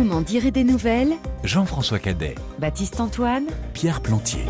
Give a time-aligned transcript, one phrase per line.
[0.00, 1.12] Vous m'en direz des nouvelles?
[1.44, 3.44] Jean-François Cadet, Baptiste Antoine?
[3.74, 4.46] Pierre Plantier.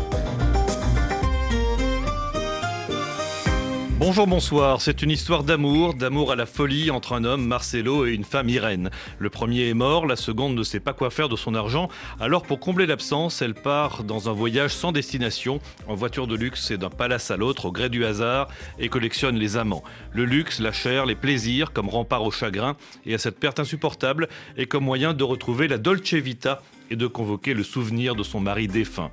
[4.03, 4.81] Bonjour, bonsoir.
[4.81, 8.49] C'est une histoire d'amour, d'amour à la folie entre un homme, Marcelo, et une femme,
[8.49, 8.89] Irène.
[9.19, 11.87] Le premier est mort, la seconde ne sait pas quoi faire de son argent.
[12.19, 16.71] Alors, pour combler l'absence, elle part dans un voyage sans destination, en voiture de luxe
[16.71, 18.47] et d'un palace à l'autre, au gré du hasard,
[18.79, 19.83] et collectionne les amants.
[20.13, 24.29] Le luxe, la chair, les plaisirs, comme rempart au chagrin, et à cette perte insupportable,
[24.57, 28.39] et comme moyen de retrouver la dolce vita et de convoquer le souvenir de son
[28.39, 29.11] mari défunt.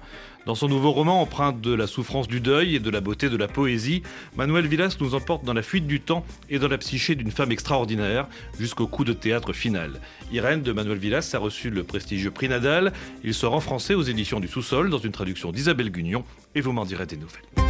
[0.48, 3.36] Dans son nouveau roman, empreinte de la souffrance du deuil et de la beauté de
[3.36, 4.02] la poésie,
[4.34, 7.52] Manuel Villas nous emporte dans la fuite du temps et dans la psyché d'une femme
[7.52, 8.26] extraordinaire
[8.58, 10.00] jusqu'au coup de théâtre final.
[10.32, 12.94] Irène de Manuel Villas a reçu le prestigieux prix Nadal.
[13.24, 16.24] Il sort en français aux éditions du Sous-sol dans une traduction d'Isabelle Gugnon
[16.54, 17.67] et vous m'en direz des nouvelles.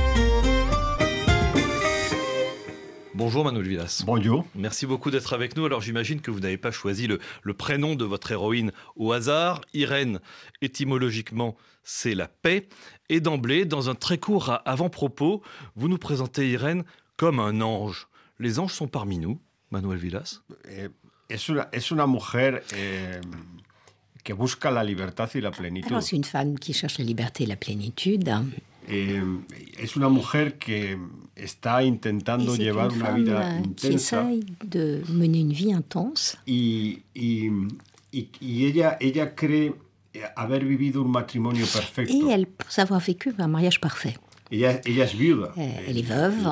[3.18, 4.04] Bonjour Manuel Villas.
[4.06, 4.46] Bonjour.
[4.54, 5.64] Merci beaucoup d'être avec nous.
[5.64, 9.60] Alors j'imagine que vous n'avez pas choisi le, le, prénom de votre héroïne au hasard.
[9.74, 10.20] Irène,
[10.62, 12.68] étymologiquement, c'est la paix.
[13.08, 15.42] Et d'emblée, dans un très court avant-propos,
[15.74, 16.84] vous nous présentez Irène
[17.16, 18.06] comme un ange.
[18.38, 19.40] Les anges sont parmi nous,
[19.72, 20.42] Manuel Villas
[21.28, 23.20] Es una, es una mujer eh,
[24.22, 25.90] que busca la libertad y la plenitud.
[25.90, 28.32] Alors c'est une femme qui cherche la liberté et la plénitude.
[28.90, 29.22] Eh,
[29.78, 30.96] es una mujer que
[31.36, 35.52] está intentando Et c'est llevar une una femme vida qui intensa essaye de mener une
[35.52, 36.38] vie intense.
[36.46, 37.50] y, y-
[38.12, 39.74] y- y ella, ella cree
[40.36, 42.12] haber vivido un matrimonio perfecto.
[42.12, 44.16] Et elle pense avoir vécu un mariage parfait.
[44.50, 45.52] Ella, ella es viuda.
[45.56, 46.46] Elle est veuve.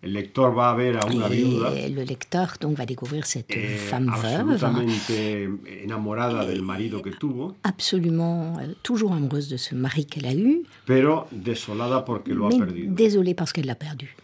[0.00, 3.50] El lector va a ver a una viuda et le lecteur donc va découvrir cette
[3.50, 5.50] eh, femme veuve, absolutamente
[5.82, 10.62] enamorada del marido que tuvo, absolument euh, toujours amoureuse de ce mari qu'elle a eu,
[10.86, 12.94] pero desolada porque lo ha mais perdido.
[12.94, 14.14] désolée parce qu'elle l'a perdu,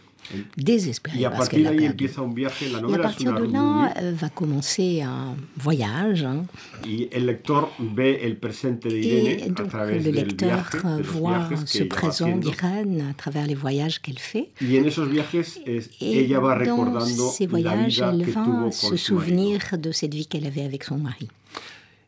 [0.99, 1.21] qu'elle
[2.89, 6.23] Et à partir de là euh, va commencer un voyage.
[6.23, 6.45] hein,
[9.43, 10.69] Et donc le lecteur
[11.03, 14.49] voit va présent d'Irène à travers les voyages qu'elle fait.
[16.01, 16.55] Et va
[16.95, 21.27] dans ces voyages, elle va se souvenir de cette vie qu'elle avait avec son mari.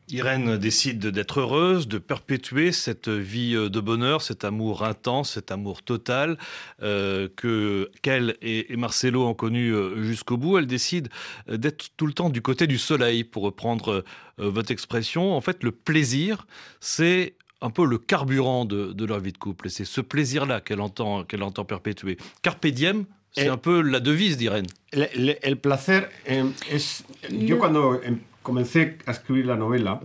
[0.09, 5.51] Irène décide d'être heureuse, de perpétuer cette vie euh, de bonheur, cet amour intense, cet
[5.51, 6.37] amour total
[6.81, 10.57] euh, que qu'elle et, et Marcelo ont connu euh, jusqu'au bout.
[10.57, 11.09] Elle décide
[11.49, 14.05] d'être tout le temps du côté du soleil, pour reprendre
[14.39, 15.35] euh, votre expression.
[15.35, 16.47] En fait, le plaisir,
[16.79, 19.67] c'est un peu le carburant de, de leur vie de couple.
[19.67, 22.17] Et c'est ce plaisir-là qu'elle entend, qu'elle entend perpétuer.
[22.43, 24.67] Carpe diem, c'est un peu la devise d'Irène.
[24.93, 27.03] Le- le- el placer eh, es.
[27.29, 29.99] Yo cuando em, comencé a escribir la novela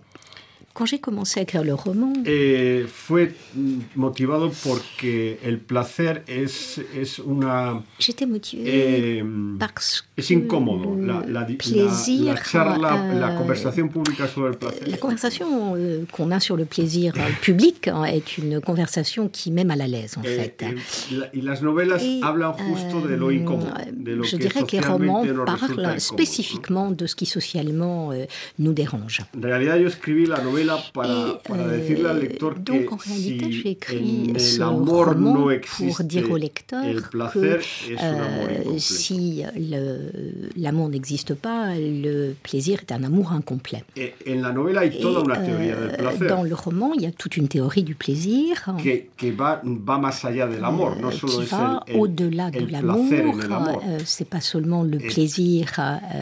[0.75, 3.34] Quand j'ai commencé à écrire le roman, eh, fue
[3.94, 7.83] motivado porque el placer es, es una.
[7.99, 9.25] j'étais motivée eh,
[9.59, 10.97] parce que es incómodo.
[10.99, 14.88] La, la, le la- plaisir, la charla, la euh, conversación pública sobre el placer.
[14.88, 19.50] la conversation euh, qu'on a sur le plaisir euh, public hein, est une conversation qui
[19.50, 20.56] met mal à l'aise en Eh, fait.
[20.62, 24.37] eh, la- y las novelas Et, hablan justo de lo euh, incómodo, de lo je
[24.37, 28.25] que dirais que les romans parlent spécifiquement de ce qui socialement euh,
[28.59, 29.21] nous dérange.
[29.37, 35.34] En yo escribí la novela Et, euh, lector donc en réalité, j'ai écrit ce roman
[35.78, 36.83] pour dire au lecteur
[37.33, 39.43] que euh, si
[40.56, 43.84] l'amour n'existe pas, le plaisir est un amour incomplet.
[43.97, 48.65] Eh, hay Et, euh, dans le roman, il y a toute une théorie du plaisir
[49.19, 50.61] qui va el,
[51.89, 53.05] el- au-delà de l'amour.
[53.87, 55.67] Euh, c'est pas seulement le plaisir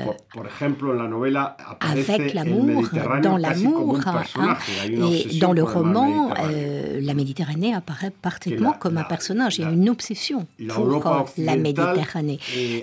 [0.05, 2.83] Por, por ejemplo, en la novela aparece avec l'amour,
[3.23, 3.99] dans l'amour.
[4.37, 9.59] Hein, et dans le roman, euh, la Méditerranée apparaît parfaitement comme un personnage.
[9.59, 12.39] Il y a une obsession pour euh, la Méditerranée.
[12.57, 12.81] Euh,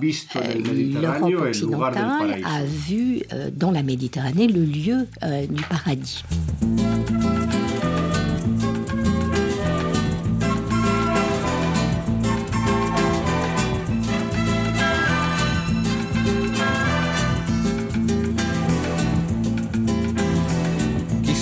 [0.00, 6.24] Mediterráneo L'Europe del occidentale a vu euh, dans la Méditerranée le lieu euh, du paradis.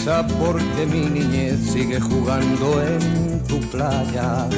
[0.07, 4.49] Porque mi niñez sigue jugando en tu playa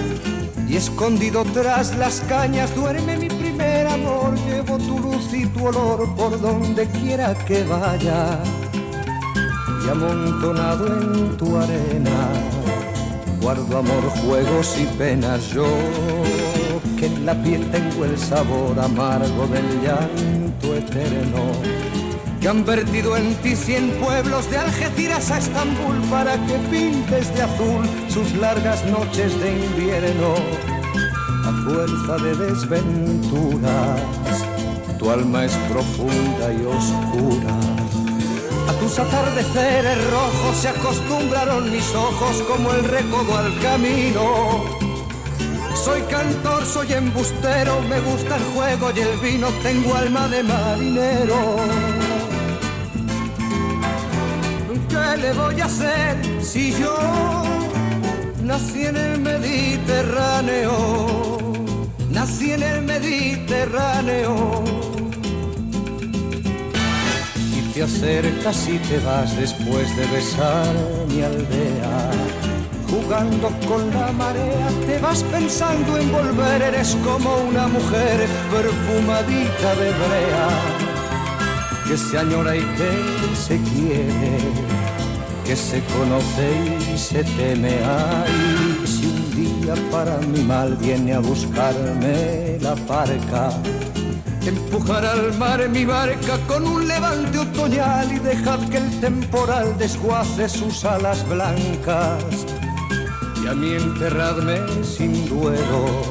[0.69, 4.35] y escondido tras las cañas duerme mi primer amor.
[4.47, 8.39] Llevo tu luz y tu olor por donde quiera que vaya
[9.83, 12.29] y amontonado en tu arena
[13.41, 15.49] guardo amor, juegos y penas.
[15.49, 15.65] Yo
[16.99, 21.98] que en la piel tengo el sabor amargo del llanto eterno
[22.41, 27.43] que han vertido en ti cien pueblos de Algeciras a Estambul para que pintes de
[27.43, 30.35] azul sus largas noches de invierno
[31.45, 34.01] a fuerza de desventuras.
[34.99, 37.55] tu alma es profunda y oscura.
[38.69, 44.65] A tus atardeceres rojos se acostumbraron mis ojos como el recodo al camino.
[45.75, 52.08] Soy cantor, soy embustero, me gusta el juego y el vino, tengo alma de marinero.
[55.09, 56.95] ¿Qué le voy a hacer si yo
[58.43, 61.39] nací en el Mediterráneo?
[62.11, 64.63] Nací en el Mediterráneo.
[67.57, 70.75] Y te acercas y te vas después de besar
[71.09, 72.11] mi aldea.
[72.91, 79.91] Jugando con la marea, te vas pensando en volver, eres como una mujer perfumadita de
[80.03, 80.49] brea,
[81.87, 82.91] que se añora y que
[83.35, 84.78] se quiere,
[85.49, 87.81] que se conoce y se teme.
[87.83, 93.49] Ay, si un día para mi mal viene a buscarme la parca,
[94.45, 100.51] empujar al mar mi barca con un levante otoñal y dejad que el temporal desguace
[100.51, 102.23] sus alas blancas
[103.43, 106.03] y a mí enterradme sin duelo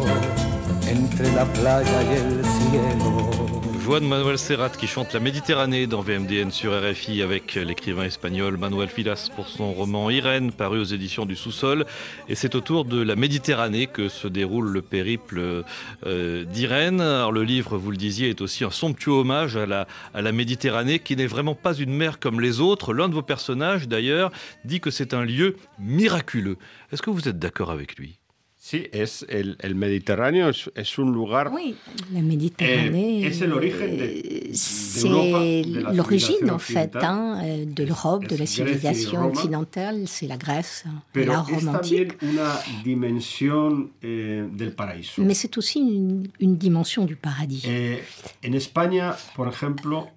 [0.87, 3.66] entre la playa y el cielo.
[3.87, 8.89] Joan Manuel Serrat qui chante la Méditerranée dans VMDN sur RFI avec l'écrivain espagnol Manuel
[8.89, 11.85] Filas pour son roman Irène paru aux éditions du Sous-sol.
[12.27, 15.63] Et c'est autour de la Méditerranée que se déroule le périple
[16.05, 16.99] euh, d'Irène.
[16.99, 21.15] Alors le livre, vous le disiez, est aussi un somptueux hommage à la Méditerranée qui
[21.15, 22.93] n'est vraiment pas une mer comme les autres.
[22.93, 24.33] L'un de vos personnages d'ailleurs
[24.65, 26.57] dit que c'est un lieu miraculeux.
[26.91, 28.19] Est-ce que vous êtes d'accord avec lui?
[28.69, 31.49] Sí, es el, el Mediterráneo es, es, un lugar.
[31.53, 31.77] Oui,
[32.11, 33.23] la Méditerranée.
[33.23, 39.27] Eh, es el origen de, c'est l'origine en fait hein, de l'Europe, de la civilisation
[39.27, 40.05] occidentale.
[40.09, 40.83] C'est la Grèce,
[41.15, 42.17] la Rome antique.
[44.01, 45.21] Eh, del paraíso.
[45.23, 47.63] Mais c'est aussi une, une, dimension du paradis.
[47.65, 48.03] Eh,
[48.45, 50.16] en España, por ejemplo, vienen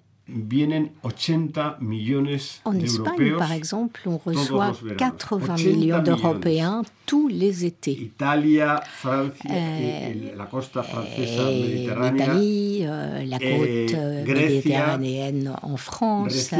[2.65, 7.91] En Espagne, par exemple, on reçoit 80 millions d'Européens tous les étés.
[7.91, 16.51] Italia, Francia, euh, la francesa L'Italie, euh, la côte euh, méditerranéenne en France,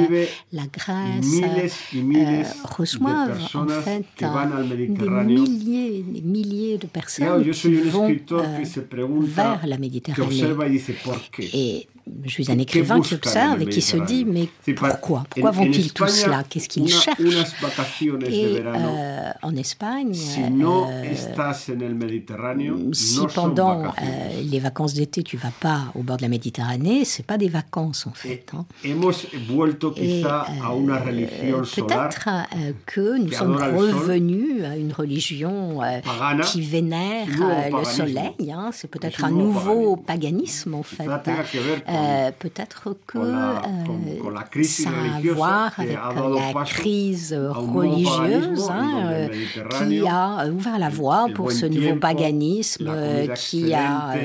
[0.51, 1.41] la Grèce
[1.95, 4.87] euh, reçoivent en fait des
[5.23, 8.09] milliers, des milliers de personnes qui vont
[9.21, 10.43] vers la Méditerranée.
[11.53, 11.87] Et
[12.23, 16.27] je suis un écrivain qui observe et qui se dit mais pourquoi Pourquoi vont-ils tous
[16.27, 17.19] là Qu'est-ce qu'ils cherchent
[18.27, 20.15] Et euh, en Espagne,
[20.63, 21.17] en el
[22.93, 23.89] si pendant euh,
[24.43, 28.07] les vacances d'été tu vas pas au bord de la Méditerranée, c'est pas des vacances
[28.07, 28.45] en fait.
[28.53, 28.65] Hein.
[28.83, 28.97] Et euh,
[31.61, 32.29] peut-être
[32.85, 35.79] que nous sommes revenus à une religion
[36.43, 37.27] qui vénère
[37.71, 38.51] le soleil.
[38.51, 38.69] Hein.
[38.73, 41.05] C'est peut-être un nouveau paganisme en fait.
[41.91, 49.27] Euh, peut-être que euh, ça a à voir avec la crise religieuse hein, euh,
[49.87, 52.91] qui a ouvert la voie pour ce nouveau paganisme,
[53.35, 54.15] qui a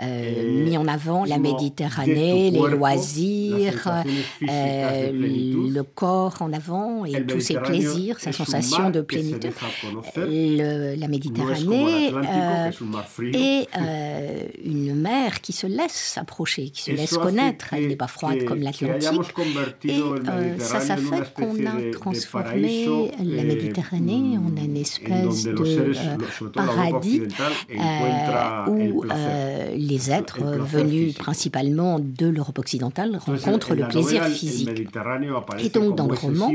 [0.00, 4.04] mis en avant la Méditerranée, les loisirs,
[4.40, 9.52] le corps en avant et tous ses plaisirs, sa sensation de plénitude.
[10.16, 12.12] la Méditerranée
[13.32, 13.68] est
[14.64, 17.72] une mer qui se laisse approcher, qui se laisse connaître.
[17.72, 19.34] Elle n'est pas froide comme l'Atlantique.
[19.84, 26.48] Et euh, ça, ça fait qu'on a transformé la Méditerranée en une espèce de euh,
[26.52, 27.22] paradis
[27.70, 34.88] euh, où euh, les êtres venus principalement de l'Europe occidentale rencontrent le plaisir physique.
[35.58, 36.52] Et donc, dans le roman,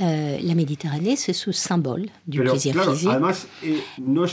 [0.00, 3.10] euh, la Méditerranée, c'est ce symbole du plaisir physique.
[3.98, 4.24] Mais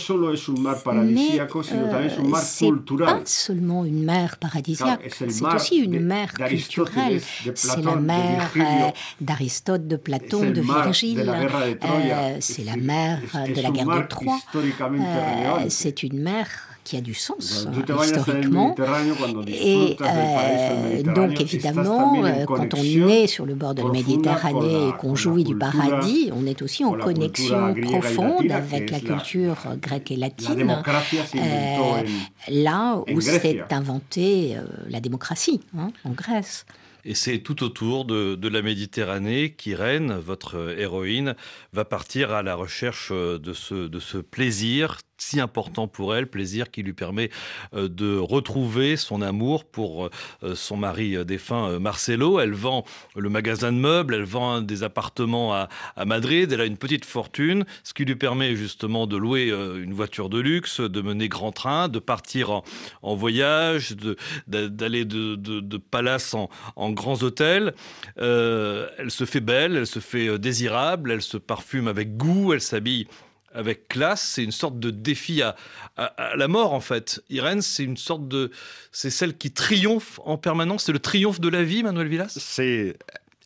[2.36, 7.22] c'est pas seulement une mer paradisiaque, c'est aussi une mer culturelle.
[7.54, 8.90] C'est la mer euh,
[9.22, 11.32] d'Aristote, de Platon, de Virgile.
[11.84, 14.40] Euh, c'est la mer de la guerre de Troie.
[14.56, 18.76] Euh, c'est une mer qui a du sens euh, historiquement.
[19.48, 24.92] Et euh, donc évidemment, euh, quand on est sur le bord de la Méditerranée et
[24.94, 30.16] qu'on jouit du paradis, on est aussi en connexion profonde avec la culture grecque et
[30.16, 30.70] latine,
[31.36, 32.04] euh,
[32.50, 34.56] là où s'est inventée
[34.88, 36.66] la démocratie, hein, en Grèce.
[37.08, 41.36] Et c'est tout autour de, de, la Méditerranée qu'Irène, votre héroïne,
[41.72, 46.72] va partir à la recherche de ce, de ce plaisir si important pour elle, plaisir
[46.72, 47.30] qui lui permet
[47.74, 50.10] euh, de retrouver son amour pour
[50.44, 52.40] euh, son mari euh, défunt Marcelo.
[52.40, 52.84] Elle vend
[53.16, 55.70] le magasin de meubles, elle vend des appartements à,
[56.06, 60.30] Madrid, elle a une petite fortune, ce qui lui permet justement de louer une voiture
[60.30, 62.62] de luxe, de mener grand train, de partir
[63.02, 63.96] en, voyage,
[64.48, 67.74] d'aller de, de, palace en, en, grands hôtels.
[68.18, 73.08] elle se fait belle, elle se fait désirable, elle se parfume avec goût, elle s'habille
[73.56, 75.56] avec classe, c'est une sorte de défi à,
[76.36, 77.24] la mort en fait.
[77.30, 78.52] Irène, c'est une sorte de,
[78.92, 80.84] c'est celle qui triomphe en permanence.
[80.84, 82.38] C'est le triomphe de la vie, Manuel Villas?
[82.38, 82.98] C'est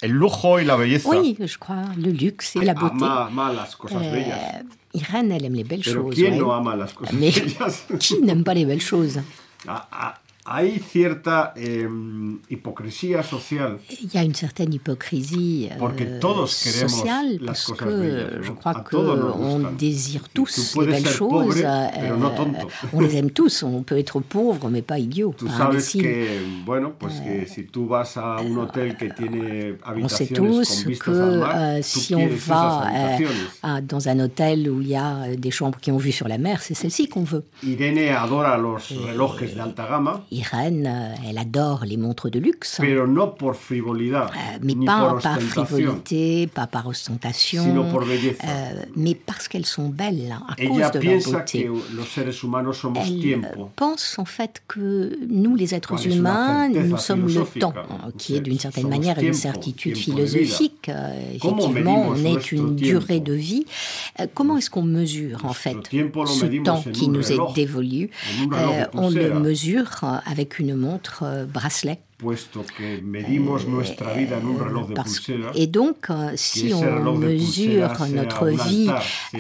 [0.02, 1.10] el lujo y la belleza.
[1.10, 3.06] Oui, je crois, le luxe et la beauté.
[3.06, 4.64] euh,
[4.94, 6.16] Irène, elle aime les belles Pero choses.
[6.16, 7.32] Qui no ama las cosas Mais
[8.00, 9.20] qui n'aime pas les belles choses?
[9.68, 10.16] Ah, ah,
[10.52, 11.88] hay cierta eh,
[12.50, 13.80] hipocresía social.
[14.02, 20.28] Il y a une certaine hypocrisie euh, sociale parce que bellas, je crois qu'on désire
[20.30, 21.30] tous les belles choses.
[21.30, 22.32] Pobre, euh, no
[22.94, 23.64] on les aime tous.
[23.64, 25.36] On peut être pauvre mais pas idiot.
[25.38, 26.28] Tu sabes que,
[26.66, 31.38] bueno, pues que si tú vas a un hôtel que tiene on sait tous que
[31.40, 35.80] mar, euh, si on va euh, dans un hôtel où il y a des chambres
[35.80, 37.46] qui ont vue sur la mer, c'est celle-ci qu'on veut.
[37.64, 40.26] Irene adora los relojes de alta gama.
[40.40, 42.78] Irène, euh, elle adore les montres de luxe.
[42.80, 48.44] Pero no por frivolidad, euh, mais pas par frivolité, pas par ostentation, sino por belleza.
[48.46, 51.70] Euh, mais parce qu'elles sont belles à Ella cause de leur beauté.
[53.32, 57.74] Elle pense en fait que nous, les êtres humains, nous sommes le temps,
[58.18, 60.90] qui est d'une certaine manière une certitude philosophique.
[61.36, 63.66] effectivement, on est une durée de vie.
[64.34, 68.10] comment est-ce qu'on mesure en fait ce temps qui nous est dévolu?
[68.94, 69.90] On le mesure
[70.26, 75.52] avec une montre euh, bracelet puesto que medimos nuestra vida en un reloj de pulsera.
[75.56, 79.38] Et donc, euh, si on mesure notre vie euh,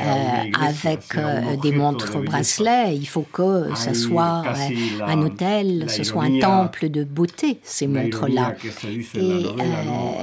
[0.57, 4.43] avec euh, des montres bracelets, il faut que ce soit
[5.05, 8.55] un hôtel, ce soit un temple de beauté, ces montres-là.
[9.15, 9.45] Et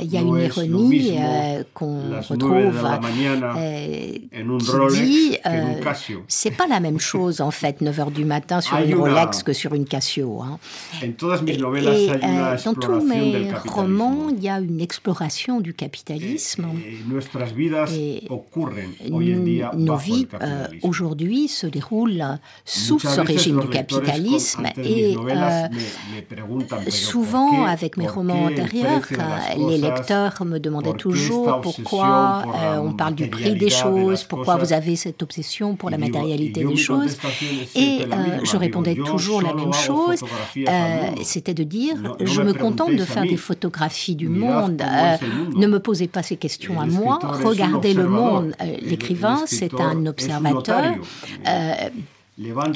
[0.03, 1.19] il y a une ironie
[1.75, 2.89] qu'on retrouve
[4.91, 5.39] qui dit
[6.27, 9.53] c'est pas la même chose en fait, 9 h du matin sur une Rolex que
[9.53, 10.41] sur une Casio.
[10.41, 10.59] Hein.
[12.65, 16.67] Dans tous mes romans, il y a une exploration du capitalisme.
[17.93, 18.29] Et
[19.77, 24.67] nos vies euh, aujourd'hui se déroulent sous ce régime du capitalisme.
[24.83, 25.69] Et euh,
[26.89, 29.07] souvent, avec mes romans antérieurs,
[29.57, 34.73] les lecteurs me demandaient toujours pourquoi euh, on parle du prix des choses, pourquoi vous
[34.73, 37.17] avez cette obsession pour la matérialité des choses?
[37.75, 38.01] Et
[38.43, 40.21] je répondais toujours la même chose,
[41.23, 41.97] c'était de dire,
[42.37, 44.83] je me contente de faire des photographies du monde.
[44.83, 45.17] Euh,
[45.55, 47.19] ne me posez pas ces questions à moi.
[47.23, 48.55] Regardez le monde.
[48.61, 50.95] Euh, l'écrivain, c'est un observateur.
[51.47, 51.73] Euh,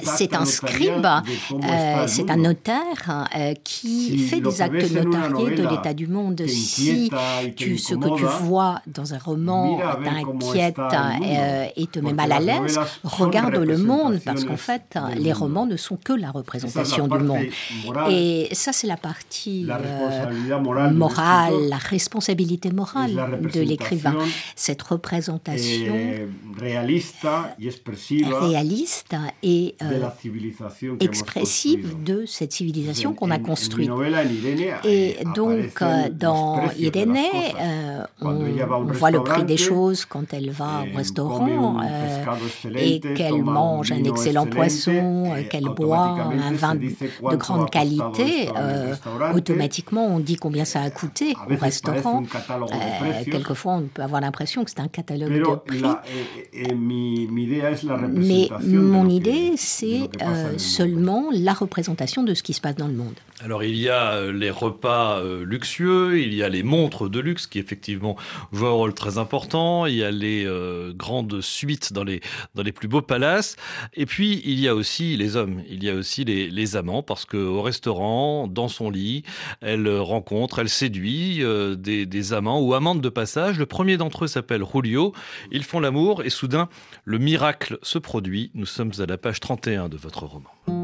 [0.03, 5.93] c'est un scribe, euh, c'est un notaire euh, qui fait des actes notariés de l'état
[5.93, 6.43] du monde.
[6.47, 7.11] Si
[7.57, 12.41] tu, ce que tu vois dans un roman t'inquiète euh, et te met mal à
[12.41, 17.19] l'aise, regarde le monde parce qu'en fait, les romans ne sont que la représentation du
[17.19, 17.45] monde.
[18.09, 19.67] Et ça, c'est la partie
[20.93, 24.17] morale, la responsabilité morale de l'écrivain.
[24.57, 25.95] Cette représentation
[26.59, 27.27] réaliste
[29.43, 29.50] et
[29.83, 30.09] euh,
[31.01, 33.91] expressive de cette civilisation qu'on a construite.
[34.85, 37.31] Et donc, euh, dans Irénée,
[37.61, 41.81] euh, on, voit le prix des choses quand elle va au restaurant
[42.75, 48.49] et qu'elle mange un excellent poisson, qu'elle boit un vin de grande qualité.
[49.35, 52.23] automatiquement, on dit combien ça a coûté au restaurant.
[53.31, 55.83] quelquefois, on peut avoir l'impression que c'est un catalogue de prix.
[58.13, 58.49] Mais
[59.01, 63.15] mon idée, c'est euh, seulement la représentation de ce qui se passe dans le monde.
[63.43, 67.21] Alors il y a euh, les repas euh, luxueux, il y a les montres de
[67.21, 68.17] luxe qui effectivement
[68.53, 70.47] jouent un rôle très important, il y a les
[70.95, 72.21] grandes suites dans les,
[72.73, 73.57] plus beaux palaces,
[73.95, 77.25] et puis il y a aussi les hommes, il y a aussi les, amants, parce
[77.25, 79.25] qu'au restaurant, dans son lit,
[79.61, 81.43] elle rencontre, elle séduit
[81.77, 83.59] des, des amants ou amantes de passage.
[83.59, 85.13] Le premier d'entre eux s'appelle Julio,
[85.51, 86.69] ils font l'amour et soudain
[87.05, 88.51] le miracle se produit.
[88.55, 90.80] Nous sommes à la page 30 de votre roman.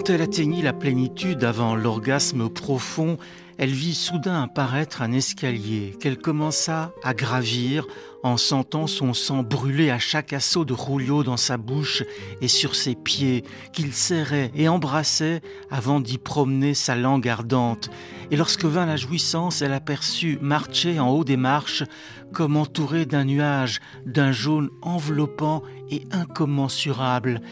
[0.00, 3.18] Quand elle atteignit la plénitude avant l'orgasme profond,
[3.58, 7.86] elle vit soudain apparaître un escalier qu'elle commença à gravir
[8.22, 12.02] en sentant son sang brûler à chaque assaut de Julio dans sa bouche
[12.40, 17.90] et sur ses pieds, qu'il serrait et embrassait avant d'y promener sa langue ardente.
[18.30, 21.84] Et lorsque vint la jouissance, elle aperçut marcher en haut des marches,
[22.32, 27.42] comme entouré d'un nuage, d'un jaune enveloppant et incommensurable.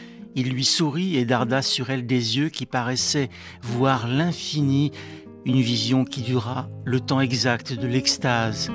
[0.40, 3.28] Il lui sourit et darda sur elle des yeux qui paraissaient
[3.61, 4.92] voir l'infini,
[5.45, 8.71] une vision qui dura le temps exact de l'extase.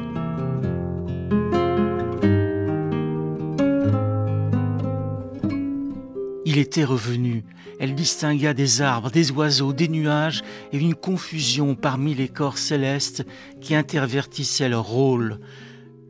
[6.46, 7.46] Il était revenu.
[7.80, 10.42] Elle distingua des arbres, des oiseaux, des nuages
[10.74, 13.26] et une confusion parmi les corps célestes
[13.62, 15.40] qui intervertissaient leur rôle.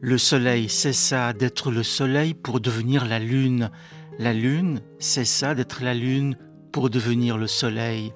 [0.02, 3.70] Le soleil cessa d'être le soleil pour devenir la lune.
[4.20, 6.38] La lune cessa d'être la lune
[6.72, 8.14] pour devenir le soleil.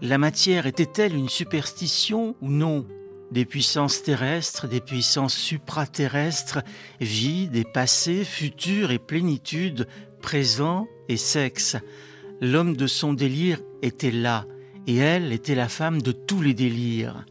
[0.00, 2.86] La matière était-elle une superstition ou non?
[3.32, 6.60] Des puissances terrestres, des puissances supraterrestres,
[7.00, 9.88] vide et passé, futur et plénitude,
[10.20, 11.76] présent et sexe.
[12.40, 14.46] L'homme de son délire était là,
[14.86, 17.24] et elle était la femme de tous les délires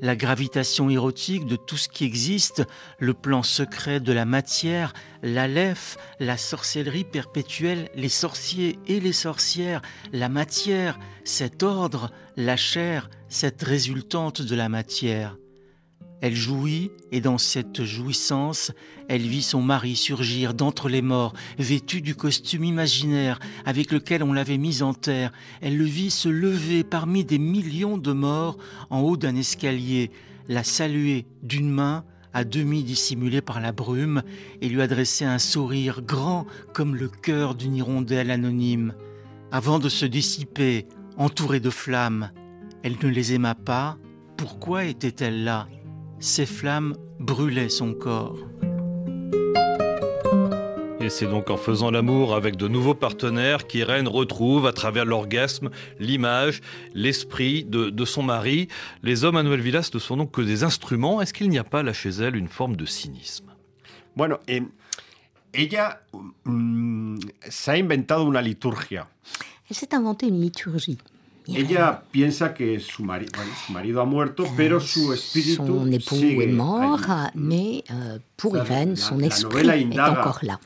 [0.00, 2.64] la gravitation érotique de tout ce qui existe,
[2.98, 9.82] le plan secret de la matière, l'Aleph, la sorcellerie perpétuelle, les sorciers et les sorcières,
[10.12, 15.36] la matière, cet ordre, la chair, cette résultante de la matière.
[16.22, 18.72] Elle jouit, et dans cette jouissance,
[19.08, 24.32] elle vit son mari surgir d'entre les morts, vêtu du costume imaginaire avec lequel on
[24.32, 25.30] l'avait mis en terre.
[25.60, 28.56] Elle le vit se lever parmi des millions de morts
[28.88, 30.10] en haut d'un escalier,
[30.48, 34.22] la saluer d'une main, à demi dissimulée par la brume,
[34.62, 38.94] et lui adresser un sourire grand comme le cœur d'une hirondelle anonyme.
[39.52, 40.86] Avant de se dissiper,
[41.18, 42.30] entourée de flammes,
[42.82, 43.98] elle ne les aima pas.
[44.36, 45.68] Pourquoi était-elle là?
[46.20, 48.38] Ces flammes brûlaient son corps.
[51.00, 55.70] Et c'est donc en faisant l'amour avec de nouveaux partenaires qu'Irène retrouve à travers l'orgasme
[56.00, 56.62] l'image,
[56.94, 58.66] l'esprit de, son mari.
[59.04, 61.20] Les hommes à Nouvelle Villas ne sont donc que des instruments.
[61.20, 63.52] Est-ce qu'il n'y a pas là chez elle une forme de cynisme?
[64.16, 64.62] Bueno, eh,
[65.52, 66.00] ella
[66.44, 67.18] mm,
[67.50, 69.06] s'est inventado una liturgia.
[69.70, 70.98] Elle s'est inventé une liturgie.
[71.54, 76.16] Ella piensa que su, mari bueno, su marido ha muerto, pero su espíritu Son époux
[76.16, 77.30] est mort, ahí.
[77.34, 80.58] mais euh, pour Irène, son esprit est encore là.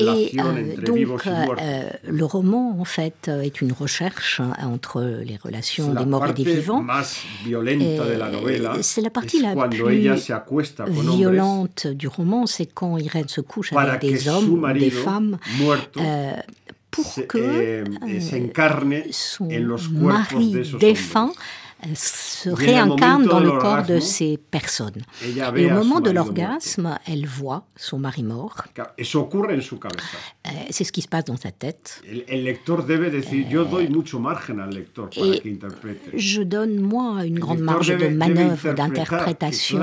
[0.00, 6.04] Et euh, donc, euh, le roman, en fait, est une recherche entre les relations des
[6.04, 6.84] morts et des vivants.
[8.82, 14.28] C'est la partie la plus violente du roman, c'est quand Irène se couche avec des
[14.28, 15.38] hommes, des femmes.
[16.98, 17.84] Euh, pour que
[19.10, 19.48] son
[19.90, 21.32] mari défunt
[21.94, 25.02] se réincarne dans le corps de ces personnes.
[25.56, 28.64] Et au moment de l'orgasme, elle voit son mari mort.
[30.70, 32.02] C'est ce qui se passe dans sa tête.
[32.06, 32.56] Et
[36.14, 39.80] je donne, moi, une grande marge de manœuvre, d'interprétation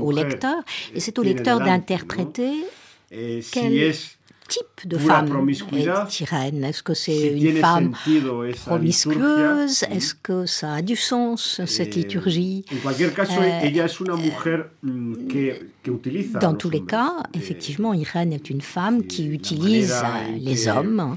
[0.00, 0.56] au lecteur.
[0.94, 2.52] Et c'est au lecteur d'interpréter
[3.08, 3.94] quel
[4.48, 6.64] type de femme est Irène.
[6.64, 7.92] Est-ce que c'est une femme
[8.64, 9.84] promiscueuse?
[9.90, 12.64] Est-ce que ça a du sens, cette liturgie?
[16.40, 19.94] Dans tous les cas, effectivement, Irène est une femme qui utilise
[20.38, 21.16] les hommes.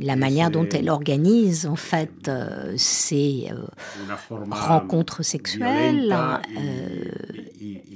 [0.00, 2.30] La manière dont elle organise, en fait,
[2.76, 3.48] ces
[4.50, 6.14] rencontres sexuelles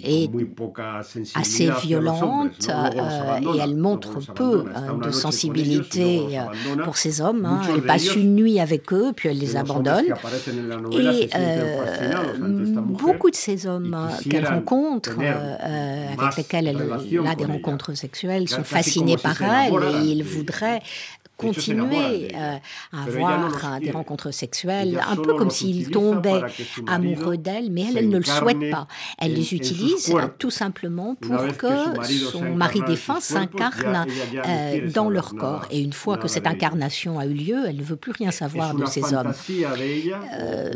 [0.04, 0.30] est
[1.34, 7.44] assez violente euh, et elle montre peu euh, de sensibilité euh, pour ces hommes.
[7.44, 7.60] Hein.
[7.74, 10.06] Elle passe une nuit avec eux, puis elle les abandonne.
[10.92, 11.28] Et
[12.84, 13.96] beaucoup de ces hommes
[14.30, 20.24] qu'elle rencontre, avec lesquels elle a des rencontres sexuelles, sont fascinés par elle et ils
[20.24, 20.82] voudraient
[21.36, 22.56] continuer euh,
[22.92, 26.42] à avoir des rencontres sexuelles, un peu comme s'il tombait
[26.86, 28.86] amoureux d'elle, mais elle, elle ne le souhaite pas.
[29.18, 34.06] Elle les utilise tout simplement pour que son mari défunt s'incarne
[34.46, 35.66] euh, dans leur corps.
[35.70, 38.74] Et une fois que cette incarnation a eu lieu, elle ne veut plus rien savoir
[38.74, 39.32] de ces hommes.
[40.40, 40.70] Euh,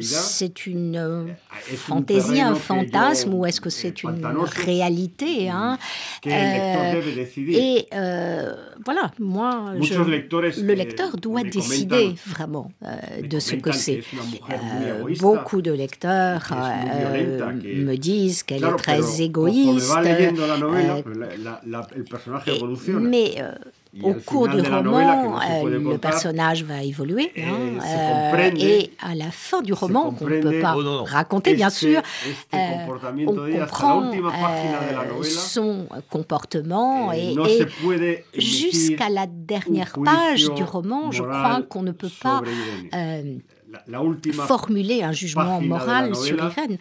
[0.00, 1.34] c'est une
[1.76, 4.26] fantaisie, un fantasme, ou est-ce que c'est une
[4.66, 5.78] réalité hein?
[6.24, 7.86] Et
[8.84, 14.02] voilà, moi, le lecteur doit décider vraiment euh, de ce que c'est.
[14.50, 19.94] Euh, beaucoup de lecteurs euh, me disent qu'elle est très égoïste.
[23.00, 23.34] mais
[24.02, 27.30] au cours du roman, euh, le personnage va évoluer.
[27.38, 31.70] Hein, euh, et à la fin du roman, qu'on ne peut pas oh, raconter, bien
[31.70, 32.00] sûr,
[32.54, 32.58] euh,
[33.26, 34.10] on comprend
[35.22, 37.12] son comportement.
[37.12, 37.34] et,
[38.36, 42.42] jusqu'à la dernière page du roman, je crois qu'on ne peut pas
[44.46, 46.78] formuler un jugement moral sur Irène.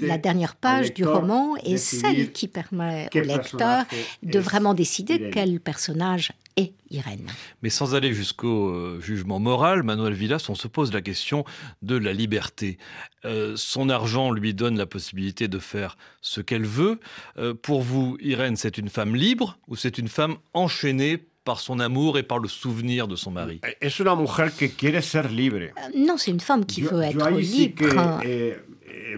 [0.00, 3.84] la dernière page du roman est celle qui permet au lecteur
[4.22, 7.30] de vraiment décider quel personnage est Irène.
[7.62, 11.44] Mais sans aller jusqu'au euh, jugement moral, Manuel Villas, on se pose la question
[11.82, 12.78] de la liberté.
[13.24, 16.98] Euh, son argent lui donne la possibilité de faire ce qu'elle veut.
[17.38, 21.80] Euh, pour vous, Irène, c'est une femme libre ou c'est une femme enchaînée par son
[21.80, 23.60] amour et par le souvenir de son mari.
[23.80, 25.70] Es una mujer que quiere ser libre.
[25.76, 27.74] Euh, non, c'est une femme qui veut être libre.
[27.76, 29.16] Que, eh, eh,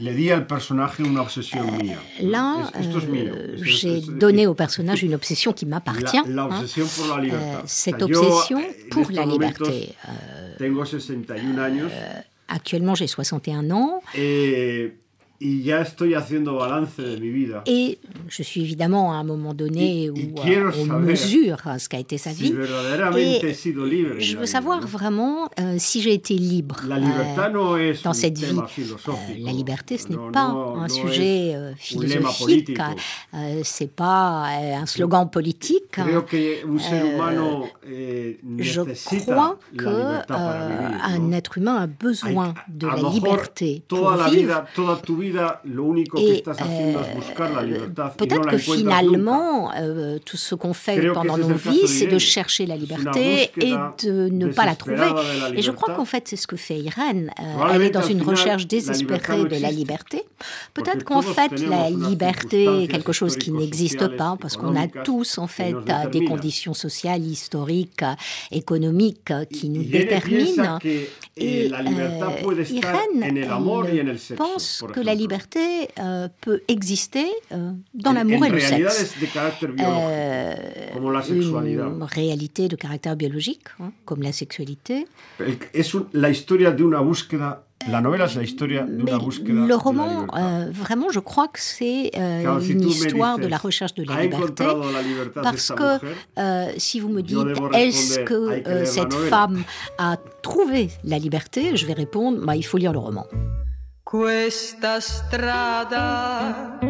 [0.00, 1.98] le di al personaje una obsesión euh, mía.
[2.20, 6.22] Là, euh, j'ai donné au personnage une obsession qui m'appartient.
[6.26, 6.64] La, la hein.
[6.96, 7.54] pour la libertad.
[7.54, 9.94] Euh, cette obsession pour la liberté.
[10.08, 11.88] Euh, tengo 61 años.
[12.48, 14.02] actuellement, j'ai 61 ans.
[14.14, 14.94] Et
[15.42, 17.62] Y ya estoy haciendo balance de mi vida.
[17.64, 17.98] Et
[18.28, 21.98] je suis évidemment à un moment donné y, où y euh, on mesure ce qu'a
[21.98, 22.52] été sa vie.
[22.52, 27.78] Si et sido libre je veux savoir vraiment euh, si j'ai été libre euh, no
[28.04, 28.58] dans cette vie.
[28.58, 32.78] Euh, la liberté, ce n'est no, pas no, un sujet euh, philosophique,
[33.62, 35.98] c'est pas un slogan politique.
[36.32, 36.60] Eh,
[38.58, 38.80] je
[39.22, 44.64] crois que un être humain a besoin de la liberté pour vivre.
[48.16, 52.76] Peut-être que finalement, euh, tout ce qu'on fait pendant nos vies, c'est de chercher la
[52.76, 55.10] liberté et de ne pas la trouver.
[55.54, 57.30] Et je crois qu'en fait, c'est ce que fait Irène.
[57.40, 60.24] Euh, elle est dans une recherche désespérée de la liberté.
[60.74, 65.38] Peut-être qu'en fait, la liberté est quelque chose qui n'existe pas, parce qu'on a tous,
[65.38, 65.74] en fait,
[66.12, 68.04] des conditions sociales, historiques,
[68.50, 70.78] économiques qui nous déterminent.
[71.36, 73.46] Et euh, Irène
[74.36, 79.14] pense que la liberté euh, peut exister euh, dans l'amour et le sexe.
[79.62, 80.54] Euh,
[81.28, 85.06] une réalité de caractère biologique, hein, comme la sexualité.
[85.74, 89.74] Es la historia de una búsqueda la novela es la historia de una búsqueda Le
[89.74, 94.22] roman, euh, vraiment, je crois que c'est euh, une histoire de la recherche de la
[94.22, 94.64] liberté.
[95.34, 95.98] Parce que
[96.38, 97.38] euh, si vous me dites,
[97.72, 99.64] est-ce que euh, cette femme
[99.96, 103.26] a trouvé la liberté Je vais répondre, bah, il faut lire le roman.
[104.10, 106.80] Questa strada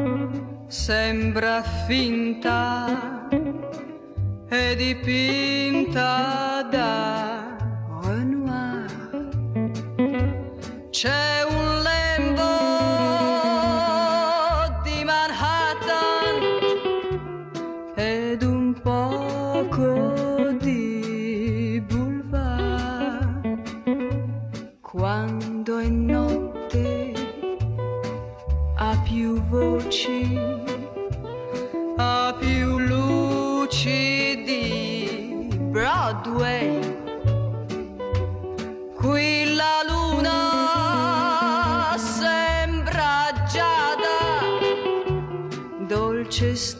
[0.68, 3.28] sembra finta
[4.48, 7.58] e dipinta da
[8.02, 9.28] Renoir.
[10.88, 11.39] C'è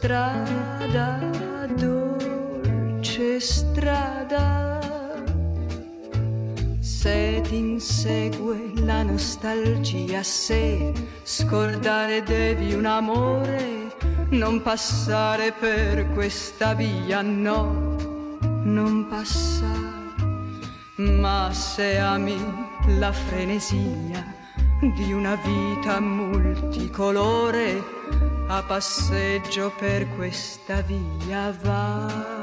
[0.01, 1.21] strada,
[1.77, 4.81] dolce strada.
[6.81, 13.95] Se ti insegue la nostalgia, se scordare devi un amore,
[14.31, 19.99] non passare per questa via, no, non passare.
[20.97, 22.39] Ma se ami
[22.99, 24.25] la frenesia
[24.97, 27.83] di una vita multicolore,
[28.53, 32.40] a passeggio per questa via va.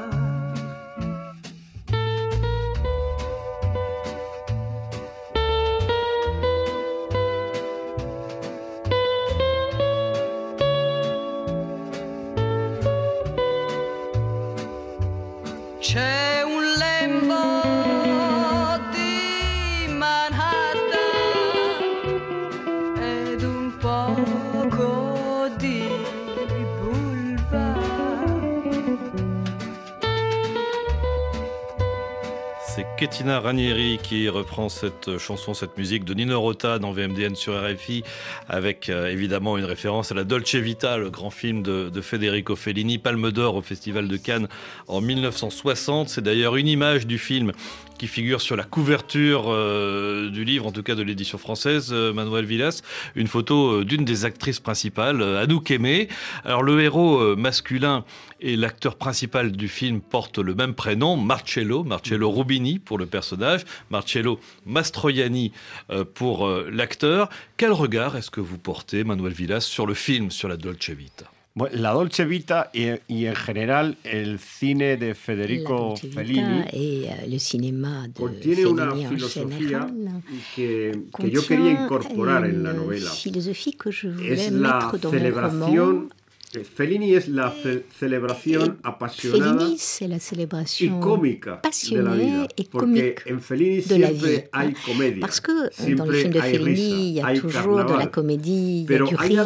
[33.30, 38.02] Ranieri qui reprend cette chanson, cette musique de Nino Rota dans VMDN sur RFI
[38.48, 42.56] avec euh, évidemment une référence à la Dolce Vita, le grand film de, de Federico
[42.56, 44.48] Fellini, Palme d'Or au Festival de Cannes
[44.86, 46.08] en 1960.
[46.08, 47.52] C'est d'ailleurs une image du film
[47.98, 52.12] qui figure sur la couverture euh, du livre, en tout cas de l'édition française, euh,
[52.12, 52.82] Manuel Villas,
[53.16, 56.08] une photo d'une des actrices principales, Anouk Aimé.
[56.44, 58.04] Alors le héros masculin
[58.40, 63.64] et l'acteur principal du film portent le même prénom, Marcello, Marcello Rubini pour le personnage,
[63.90, 65.52] Marcello Mastroianni
[66.14, 67.28] pour l'acteur.
[67.56, 71.30] Quel regard est-ce que vous portez, Manuel Villas, sur le film, sur la Dolce Vita?
[71.72, 76.64] La Dolce Vita y, y, en general el cine de Federico Fellini.
[76.72, 79.86] y uh, el cinema de contiene Fellini una filosofía
[80.54, 83.10] que, que, yo quería incorporar en la novela.
[83.12, 86.12] Es la celebración
[86.74, 90.16] Fellini es la ce celebración apasionada la
[90.80, 96.06] y cómica de la vida, porque en Fellini siempre hay comedia, Parce que siempre dans
[96.06, 99.14] le film de Fellini, il y a toujours de la comédie, il y a du
[99.16, 99.44] rire,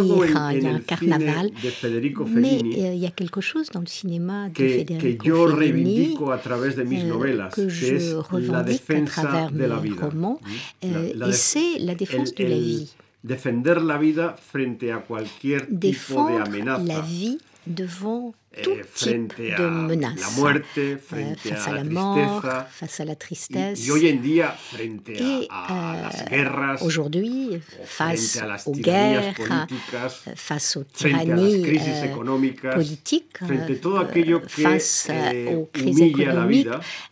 [0.53, 3.81] il y a un carnaval, de Federico Fellini mais il y a quelque chose dans
[3.81, 7.69] le cinéma de que, Federico que yo Fellini reivindico a través de mis novelas, que
[7.69, 8.15] je es
[8.49, 10.07] la defensa à travers de la mes vida.
[10.07, 10.41] romans,
[10.83, 12.91] La- euh, la et c'est la défense de la vie.
[13.23, 16.83] Defender la vida frente a cualquier tipo de Défendre amenaza.
[16.85, 20.21] la vie devant tout eh, type frente de a menace.
[20.21, 23.87] la muerte, Euh, frente face a à la la mort, face à la tristesse.
[23.87, 29.35] y hoy en día, frente Et euh, aujourd'hui, o face frente a las aux guerres,
[29.39, 36.67] euh, face aux las tyrannies euh, politiques, euh, face euh, eh, aux crises économiques,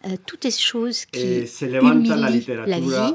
[0.04, 3.14] euh, toutes ces choses qui eh, la humilient la vie.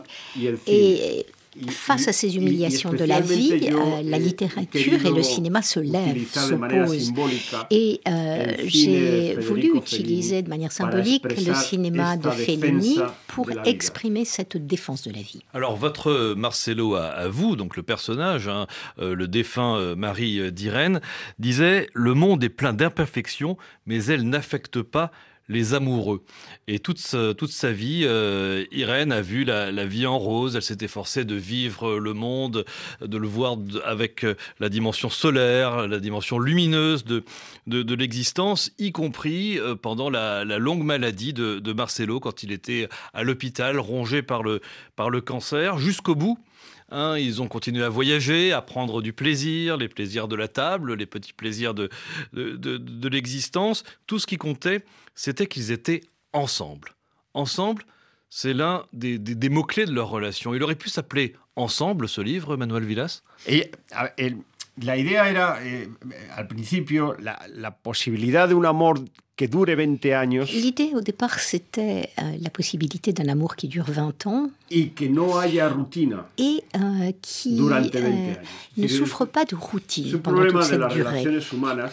[0.67, 1.25] Et
[1.69, 6.27] face à ces humiliations de la vie, euh, la littérature et le cinéma se lèvent,
[6.27, 7.05] s'opposent.
[7.05, 13.49] simbólica Et euh, j'ai voulu utiliser Fellini de manière symbolique le cinéma de Fellini pour
[13.65, 15.41] exprimer cette défense de la vie.
[15.53, 18.67] Alors votre Marcelo à, à vous, donc le personnage, hein,
[18.99, 21.01] euh, le défunt euh, Marie euh, d'Irène,
[21.39, 25.11] disait le monde est plein d'imperfections, mais elle n'affecte pas
[25.47, 26.23] les amoureux.
[26.67, 30.55] Et toute sa, toute sa vie, euh, Irène a vu la, vie en rose.
[30.55, 32.65] Elle s'est efforcée de vivre le monde,
[33.01, 37.23] de le voir avec euh, la dimension solaire, la dimension lumineuse de,
[37.67, 42.51] de, l'existence, y compris euh, pendant la, la longue maladie de, de Marcelo quand il
[42.51, 44.61] était à l'hôpital, rongé par le,
[44.95, 46.39] par le cancer, jusqu'au bout.
[46.89, 50.93] Hein, ils ont continué à voyager, à prendre du plaisir, les plaisirs de la table,
[50.93, 51.89] les petits plaisirs de,
[52.33, 53.83] de, l'existence.
[54.05, 54.83] Tout ce qui comptait,
[55.15, 56.95] c'était qu'ils étaient ensemble.
[57.33, 57.83] Ensemble,
[58.29, 60.53] c'est l'un des, des- mots-clés de leur relation.
[60.53, 63.23] Il aurait pu s'appeler Ensemble, ce livre, Manuel Villas?
[63.47, 64.37] Ella- a- el-
[64.81, 65.87] la idea era, eh,
[66.35, 68.99] al principio, la, la posibilidad de un amor
[69.37, 73.85] que dure 20 años L'idée au départ, c'était euh, la possibilité d'un amour qui dure
[73.89, 78.33] 20 ans y que no haya rutina et euh, qui durante 20 euh,
[78.77, 81.09] ne souffre pas de routine pendant toute cette las durée.
[81.09, 81.91] relaciones humanas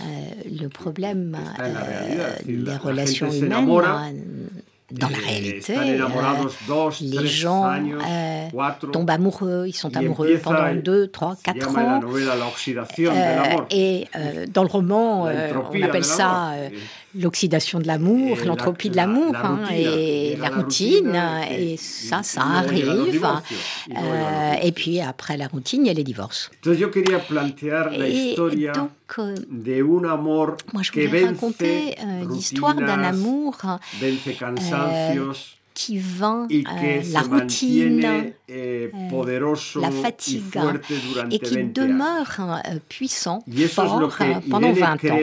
[0.60, 1.36] le problème
[2.46, 3.48] des la- la relations humaines,
[4.92, 6.06] dans la réalité, euh,
[7.00, 8.48] les gens euh,
[8.92, 12.00] tombent amoureux, ils sont amoureux pendant el- 2, 3, se 4 llama en
[12.36, 13.12] la ans.
[13.14, 16.50] Euh, et euh, dans le roman, euh, on appelle ça
[17.14, 20.48] l'oxydation de l'amour, Et la- l'entropie de la- l'amour, la hein, routine, et llega la
[20.50, 21.16] la routine, routine,
[21.50, 22.86] et et- ça, ça arrive.
[22.86, 23.12] los
[23.96, 26.50] Euh, et puis après la routine, il y a les divorces.
[26.64, 28.34] La Et
[28.72, 29.34] donc, euh,
[30.82, 33.56] je voulais raconter euh, l'histoire d'un amour
[34.00, 40.42] vence cansancios qui vainc euh, la routine, eh, poderoso la fatigue,
[41.30, 41.72] et qui 20 años.
[41.72, 45.18] demeure euh, puissant, es fort euh, pendant Irene 20 ans.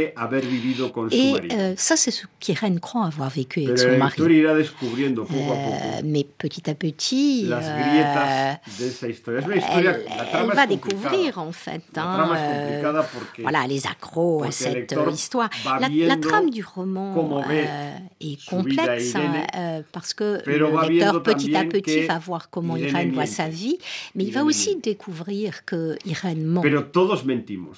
[1.11, 4.15] Et euh, ça, c'est ce qu'Irène croit avoir vécu avec Pero son mari.
[4.17, 8.89] poco Euh, poco mais petit à petit, euh, de
[9.57, 9.97] historia.
[10.33, 15.49] Elle, va découvrir en fait hein, euh, porque voilà, les accros à cette euh, histoire.
[15.79, 21.23] La, la trame du roman euh, est complexe hein, euh, parce que pero le lecteur
[21.23, 23.77] petit à petit va voir comment Irene Irène voit sa vie,
[24.15, 24.83] mais il va Irene aussi miente.
[24.83, 26.61] découvrir que Irène ment.
[26.61, 27.77] Pero todos mentimos.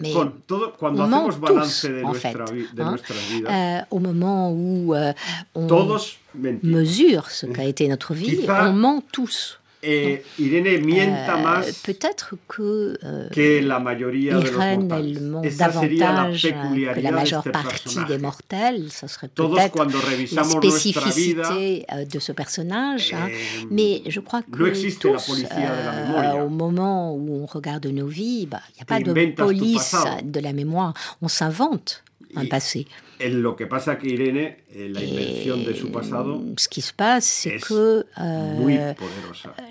[0.00, 2.96] mais Con todo, cuando on ment tous, de, en nuestra fait, vi- de hein.
[3.30, 5.12] vidas, euh, au moment où euh,
[5.56, 6.18] on todos
[6.62, 9.57] mesure ce qu'a été notre vie, Quizá- on ment tous.
[9.80, 15.42] Eh, Irene mienta Euh, más Peut-être que euh, que la mayoría de los elle ment
[15.42, 18.88] la davantage que la majeure partie des mortels.
[18.90, 23.14] Ce serait peut-être la vida, spécificité euh, de ce personnage.
[23.14, 23.28] hein.
[23.30, 24.66] eh, Mais je crois que no
[24.98, 29.12] tous, euh, au moment où on regarde nos vies, bah, il n'y a pas de
[29.32, 30.92] police de la mémoire.
[31.22, 32.02] On s'invente
[32.34, 32.86] un Y- passé.
[33.20, 36.92] En lo que pasa que Irene, la invención de su pasado, Et ce qui se
[36.92, 38.94] passe, c'est es que euh,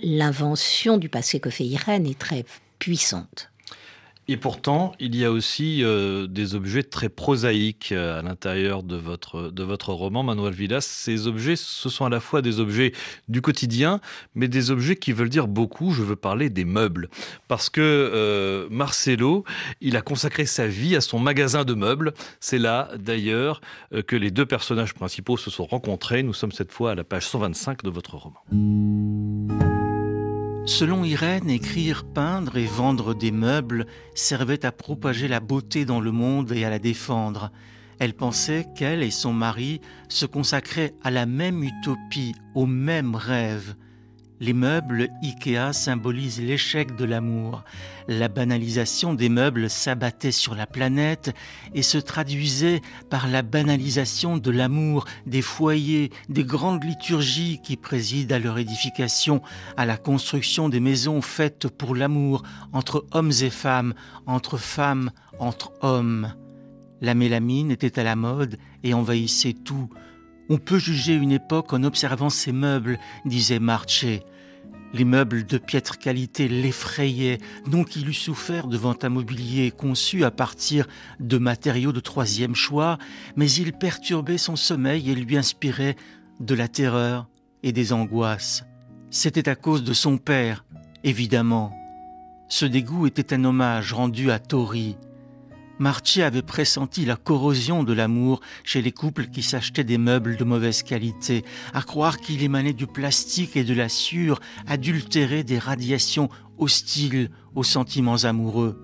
[0.01, 2.45] l'invention du passé que fait Irène est très
[2.79, 3.49] puissante.
[4.29, 8.97] Et pourtant, il y a aussi euh, des objets très prosaïques euh, à l'intérieur de
[8.97, 10.81] votre, de votre roman, Manuel Villas.
[10.81, 12.91] Ces objets, ce sont à la fois des objets
[13.29, 14.01] du quotidien,
[14.35, 15.91] mais des objets qui veulent dire beaucoup.
[15.91, 17.07] Je veux parler des meubles.
[17.47, 19.45] Parce que euh, Marcelo,
[19.79, 22.13] il a consacré sa vie à son magasin de meubles.
[22.41, 23.61] C'est là, d'ailleurs,
[24.07, 26.21] que les deux personnages principaux se sont rencontrés.
[26.21, 28.43] Nous sommes cette fois à la page 125 de votre roman.
[30.67, 36.11] Selon Irène, écrire, peindre et vendre des meubles servait à propager la beauté dans le
[36.11, 37.51] monde et à la défendre.
[37.99, 43.75] Elle pensait qu'elle et son mari se consacraient à la même utopie, au même rêve.
[44.39, 47.63] Les meubles IKEA symbolisent l'échec de l'amour.
[48.07, 51.33] La banalisation des meubles s'abattait sur la planète
[51.73, 58.35] et se traduisait par la banalisation de l'amour, des foyers, des grandes liturgies qui président
[58.35, 59.41] à leur édification,
[59.75, 63.95] à la construction des maisons faites pour l'amour, entre hommes et femmes,
[64.27, 66.31] entre femmes, entre hommes.
[67.01, 69.89] La mélamine était à la mode et envahissait tout.
[70.49, 74.23] On peut juger une époque en observant ces meubles, disait Marché.
[74.93, 80.31] Les meubles de piètre qualité l'effrayaient, non qu'il eût souffert devant un mobilier conçu à
[80.31, 80.87] partir
[81.19, 82.97] de matériaux de troisième choix,
[83.35, 85.97] mais ils perturbaient son sommeil et lui inspiraient
[86.39, 87.27] de la terreur
[87.63, 88.63] et des angoisses.
[89.09, 90.63] C'était à cause de son père,
[91.03, 91.73] évidemment.
[92.47, 94.95] Ce dégoût était un hommage rendu à Tori,
[95.79, 100.43] Marchi avait pressenti la corrosion de l'amour chez les couples qui s'achetaient des meubles de
[100.43, 106.29] mauvaise qualité, à croire qu'il émanait du plastique et de la sueur adultérée des radiations
[106.57, 108.83] hostiles aux sentiments amoureux.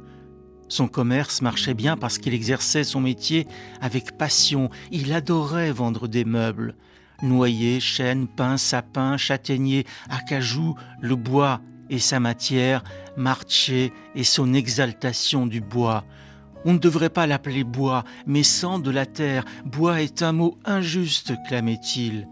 [0.69, 3.47] Son commerce marchait bien parce qu'il exerçait son métier
[3.81, 4.69] avec passion.
[4.91, 6.75] Il adorait vendre des meubles.
[7.21, 12.83] Noyer, chêne, pin, sapin, châtaignier, acajou, le bois et sa matière,
[13.15, 16.05] Marché et son exaltation du bois.
[16.65, 19.45] On ne devrait pas l'appeler bois, mais sang de la terre.
[19.65, 22.27] Bois est un mot injuste, clamait-il.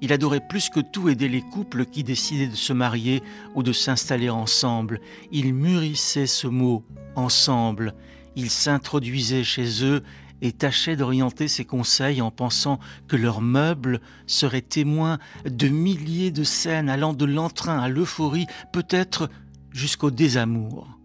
[0.00, 3.22] Il adorait plus que tout aider les couples qui décidaient de se marier
[3.54, 5.00] ou de s'installer ensemble.
[5.32, 6.84] Il mûrissait ce mot
[7.16, 7.94] ensemble.
[8.36, 10.02] Il s'introduisait chez eux
[10.40, 12.78] et tâchait d'orienter ses conseils en pensant
[13.08, 19.28] que leurs meubles seraient témoins de milliers de scènes allant de l'entrain à l'euphorie, peut-être
[19.72, 20.97] jusqu'au désamour.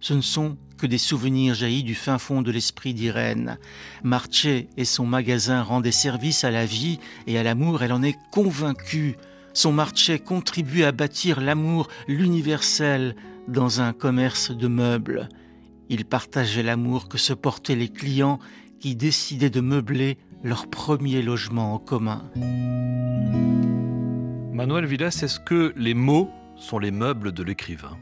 [0.00, 3.58] Ce ne sont que des souvenirs jaillis du fin fond de l'esprit d'Irène.
[4.04, 8.16] Marché et son magasin rendaient service à la vie et à l'amour, elle en est
[8.30, 9.16] convaincue.
[9.54, 13.16] Son marché contribue à bâtir l'amour, l'universel,
[13.48, 15.28] dans un commerce de meubles.
[15.88, 18.38] Il partageait l'amour que se portaient les clients
[18.78, 22.30] qui décidaient de meubler leur premier logement en commun.
[24.52, 27.96] Manuel Villas, est-ce que les mots sont les meubles de l'écrivain?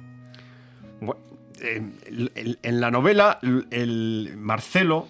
[1.61, 3.39] En la novela,
[3.71, 5.07] el Marcelo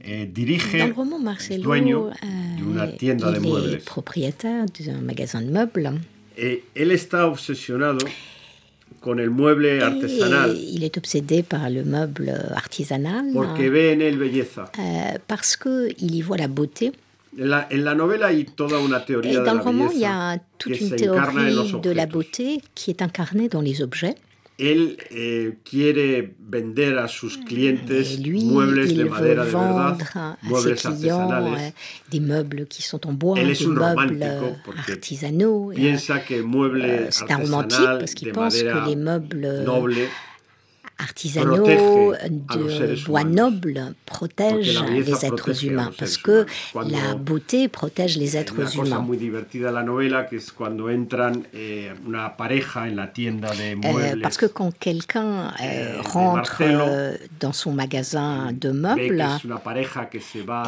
[0.00, 2.10] eh, dirige, Dans le roman, Marcelo dueño
[2.56, 3.74] de una tienda de muebles.
[3.74, 5.92] est propriétaire d'un magasin de meubles.
[6.36, 8.06] Et él está obsesionado
[9.00, 10.56] con el mueble artesanal.
[10.56, 13.26] Et il est obsédé par le meuble artisanal.
[13.32, 14.70] Porque ve en él belleza.
[14.78, 16.92] Euh, parce qu'il y voit la beauté.
[17.40, 19.86] En la, en la novela hay toda una teoría Et dans de le la roman,
[19.88, 23.60] belleza il y a toute une en théorie de la beauté qui est incarnée dans
[23.60, 24.14] les objets.
[24.58, 29.98] Él eh, quiere vender a sus clientes Et lui, muebles de madera de verdad,
[30.42, 31.72] muebles euh, artesanales.
[32.10, 35.72] des meubles qui sont en bois, Él des es un meubles romántico euh, artisanaux.
[35.76, 39.94] Piensa que euh, un romantique parce qu'il pense que les meubles noble
[40.98, 41.56] artisanaux
[42.56, 46.46] los de bois nobles protègent les êtres humains, parce que
[46.90, 48.54] la beauté protège les êtres
[48.88, 49.00] humains.
[53.84, 56.56] eh, Euh, parce que quand quelqu'un euh, Eh, de rentre
[56.88, 59.22] euh, dans son magasin de meubles,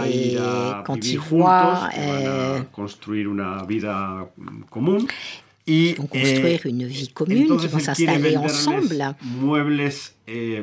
[0.06, 0.36] Et
[0.84, 1.88] quand il voit,
[6.12, 9.14] construire eh, une vie commune, qui vont s'installer ensemble.
[10.30, 10.62] Eh.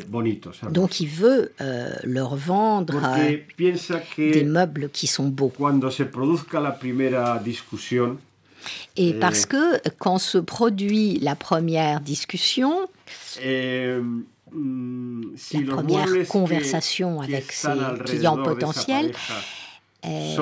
[0.71, 3.38] Donc il veut euh, leur vendre euh,
[4.17, 5.51] des meubles qui sont beaux.
[8.95, 12.88] Et Euh, parce que quand se produit la première discussion,
[13.41, 13.97] eh,
[14.51, 15.21] mm,
[15.53, 17.69] La première conversation avec ses
[18.06, 19.12] clients potentiels,
[20.03, 20.36] eh,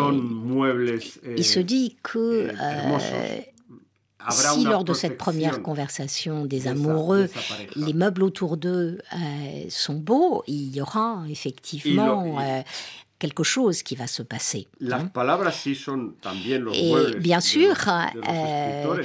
[1.38, 3.06] il se dit que eh, euh, hermosos.
[3.08, 7.30] Habrá si lors de cette première conversation des amoureux,
[7.76, 9.18] les meubles autour d'eux euh,
[9.70, 12.62] sont beaux, il y aura effectivement euh,
[13.20, 14.68] quelque chose qui va se passer.
[16.60, 18.98] Los Et bien sûr, euh,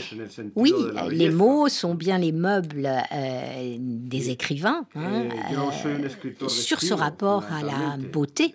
[0.56, 0.72] oui,
[1.10, 4.84] les mots sont bien les meubles euh, des écrivains.
[4.94, 8.54] Hein, euh, sur ce rapport à la beauté,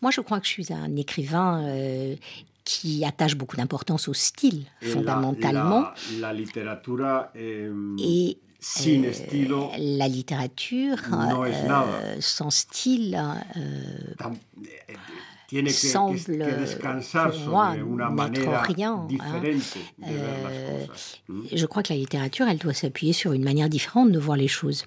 [0.00, 1.64] moi je crois que je suis un écrivain
[2.68, 5.88] qui attache beaucoup d'importance au style, fondamentalement.
[6.20, 7.70] La, la, littérature est...
[7.98, 9.02] Et Sin
[9.78, 13.16] la littérature no euh, sans style
[13.56, 14.24] euh,
[15.46, 19.06] tiene que, semble que, que pour moi n'être rien.
[19.08, 19.42] Hein.
[20.08, 20.86] Euh,
[21.52, 24.48] je crois que la littérature, elle doit s'appuyer sur une manière différente de voir les
[24.48, 24.86] choses.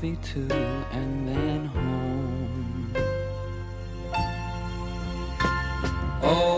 [0.00, 0.48] Movie too,
[0.92, 2.92] and then home.
[6.22, 6.57] Oh,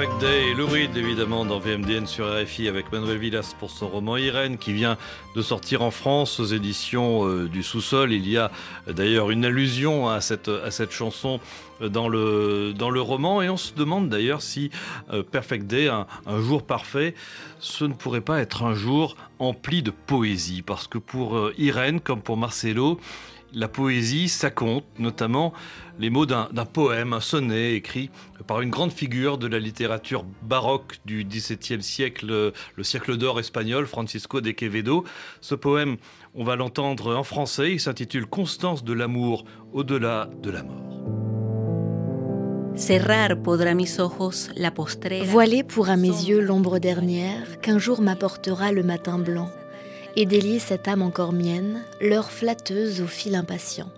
[0.00, 3.86] Perfect Day et Lou Reed, évidemment dans VMDN sur RFI avec Manuel Villas pour son
[3.86, 4.96] roman Irène qui vient
[5.36, 8.10] de sortir en France aux éditions euh, du sous-sol.
[8.10, 8.50] Il y a
[8.88, 11.38] euh, d'ailleurs une allusion à cette, cette chanson
[11.80, 14.70] euh, dans le, roman et on se demande d'ailleurs si
[15.12, 16.06] euh, Perfect Day, un,
[16.40, 17.14] jour parfait,
[17.58, 22.00] ce ne pourrait pas être un jour empli de poésie parce que pour euh, Irène
[22.00, 23.00] comme pour Marcelo,
[23.52, 25.52] la poésie, ça compte, notamment
[25.98, 28.10] les mots d'un poème, un sonnet écrit
[28.46, 33.86] par une grande figure de la littérature baroque du XVIIe siècle, le siècle d'or espagnol,
[33.86, 35.04] Francisco de Quevedo.
[35.40, 35.98] Ce poème,
[36.34, 40.90] on va l'entendre en français, il s'intitule Constance de l'amour au-delà de la mort.
[45.24, 49.50] Voiler pourra mes yeux l'ombre dernière qu'un jour m'apportera le matin blanc,
[50.16, 53.90] et délier cette âme encore mienne, l'heure flatteuse au fil impatient.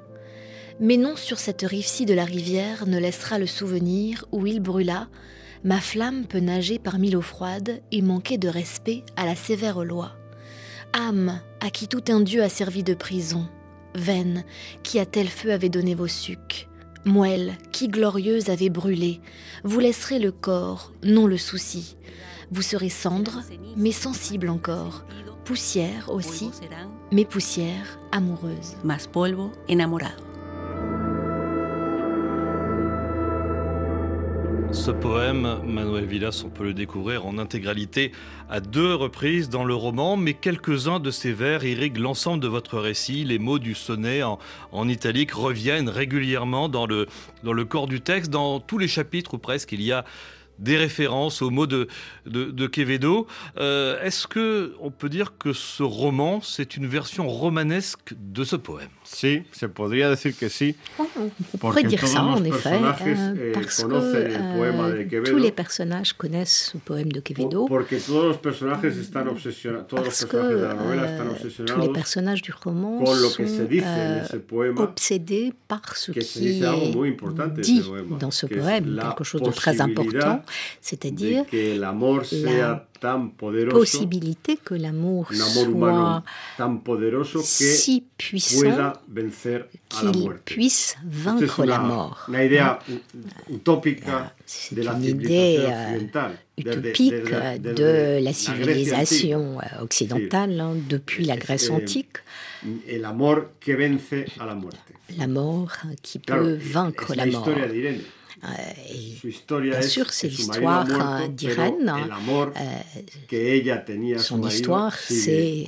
[0.80, 5.08] Mais non sur cette rive-ci de la rivière ne laissera le souvenir où il brûla,
[5.64, 10.12] ma flamme peut nager parmi l'eau froide et manquer de respect à la sévère loi.
[10.92, 13.48] Âme à qui tout un dieu a servi de prison,
[13.94, 14.44] veine
[14.82, 16.68] qui à tel feu avait donné vos sucs,
[17.04, 19.20] moelle qui glorieuse avait brûlé,
[19.64, 21.96] vous laisserez le corps, non le souci.
[22.50, 23.42] Vous serez cendre,
[23.76, 25.06] mais sensible encore,
[25.44, 26.50] poussière aussi,
[27.10, 28.76] mais poussière amoureuse.
[28.84, 30.32] Más polvo enamorado.
[34.72, 38.10] Ce poème, Manuel Villas, on peut le découvrir en intégralité
[38.48, 42.78] à deux reprises dans le roman, mais quelques-uns de ces vers irriguent l'ensemble de votre
[42.78, 43.22] récit.
[43.24, 44.38] Les mots du sonnet en,
[44.72, 47.06] en, italique reviennent régulièrement dans le,
[47.44, 48.30] dans le corps du texte.
[48.30, 50.06] Dans tous les chapitres ou presque, il y a
[50.62, 51.88] des références aux mots de,
[52.26, 53.26] de, Quevedo.
[53.58, 58.56] Euh, est-ce que on peut dire que ce roman, c'est une version romanesque de ce
[58.56, 58.88] poème?
[59.04, 60.76] Si, se podría decir que si.
[60.98, 66.70] Oh, on pourrait dire ça, en effet, euh, parce que euh, tous les personnages connaissent
[66.72, 67.66] ce poème de Quevedo.
[67.66, 67.86] Parce
[70.24, 73.42] que tous les personnages tous les personnages du roman sont
[74.76, 77.82] obsédés par ce qui est dit
[78.20, 80.42] dans ce poème, quelque chose de très important,
[80.80, 81.94] c'est-à-dire la
[83.70, 86.22] possibilité que l'amour soit
[87.42, 88.92] si puissant
[89.88, 92.26] qu'il puisse vaincre la mort.
[92.28, 92.64] Une idée
[93.50, 94.04] utopique
[94.72, 94.98] de la
[96.58, 97.12] utopique
[97.60, 102.18] de la civilisation occidentale hein, depuis la Grèce antique.
[105.18, 107.48] La mort qui peut vaincre la mort.
[108.44, 110.84] Euh, bien sûr, c'est l'histoire
[111.28, 111.88] d'Irène.
[111.88, 111.94] Euh,
[114.18, 115.66] son histoire, c'est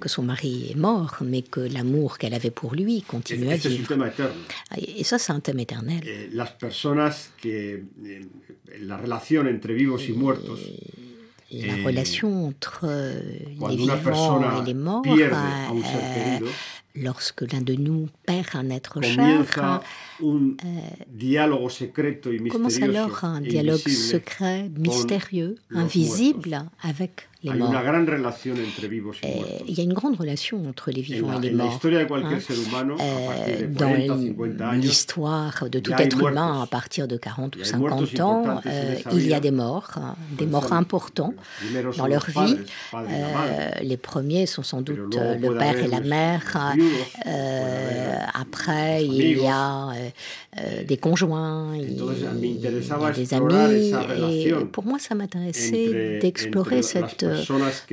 [0.00, 3.92] que son mari est mort, mais que l'amour qu'elle avait pour lui continue à vivre.
[4.78, 6.02] Et ça, c'est un thème éternel.
[6.04, 6.28] Les
[6.58, 7.10] personnes
[7.42, 7.80] que
[8.80, 10.60] la relation entre vivos y muertos
[11.50, 16.38] la relation entre les vivants et les morts, euh,
[16.94, 19.82] lorsque l'un de nous perd un être cher,
[21.08, 21.70] dialogue
[22.50, 27.74] commence alors un dialogue secret, mystérieux, invisible avec les morts.
[29.66, 31.80] Il y a une grande relation entre les vivants et les morts.
[31.84, 32.96] Hein.
[33.00, 38.94] Euh, dans l'histoire de tout être humain, à partir de 40 ou 50 ans, euh,
[39.12, 41.34] il y a des morts, hein, des morts importants
[41.96, 42.56] dans leur vie.
[42.94, 46.74] Euh, les premiers sont sans doute le père et la mère.
[48.34, 49.92] après, il y a
[50.86, 53.92] des conjoints, il, y a des amis.
[54.30, 57.24] Et pour moi, ça m'intéressait d'explorer cette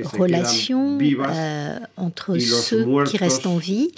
[0.04, 3.92] relation euh, entre ceux qui restent en vie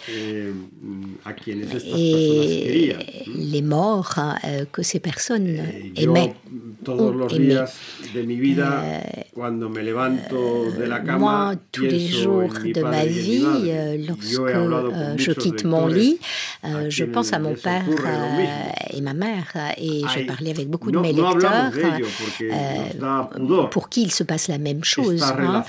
[1.97, 2.95] et
[3.27, 4.15] les morts
[4.45, 5.59] euh, que ces personnes
[5.97, 6.35] aimaient.
[11.19, 16.19] moi, tous les jours de ma vie, euh, lorsque je quitte mon lit,
[16.89, 17.85] je pense à mon père
[18.93, 21.73] et ma mère et je parlais avec beaucoup de mes lecteurs
[23.71, 25.25] pour qui il se passe la même chose.
[25.41, 25.65] Hein.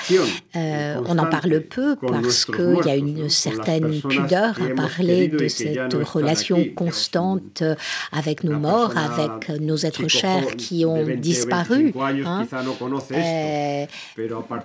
[0.55, 5.47] Euh, on en parle peu parce qu'il y a une certaine pudeur à parler de
[5.47, 7.63] cette relation constante
[8.11, 11.93] avec nos morts, avec nos êtres chers qui ont disparu.
[12.25, 12.47] Hein.
[13.11, 13.85] Euh,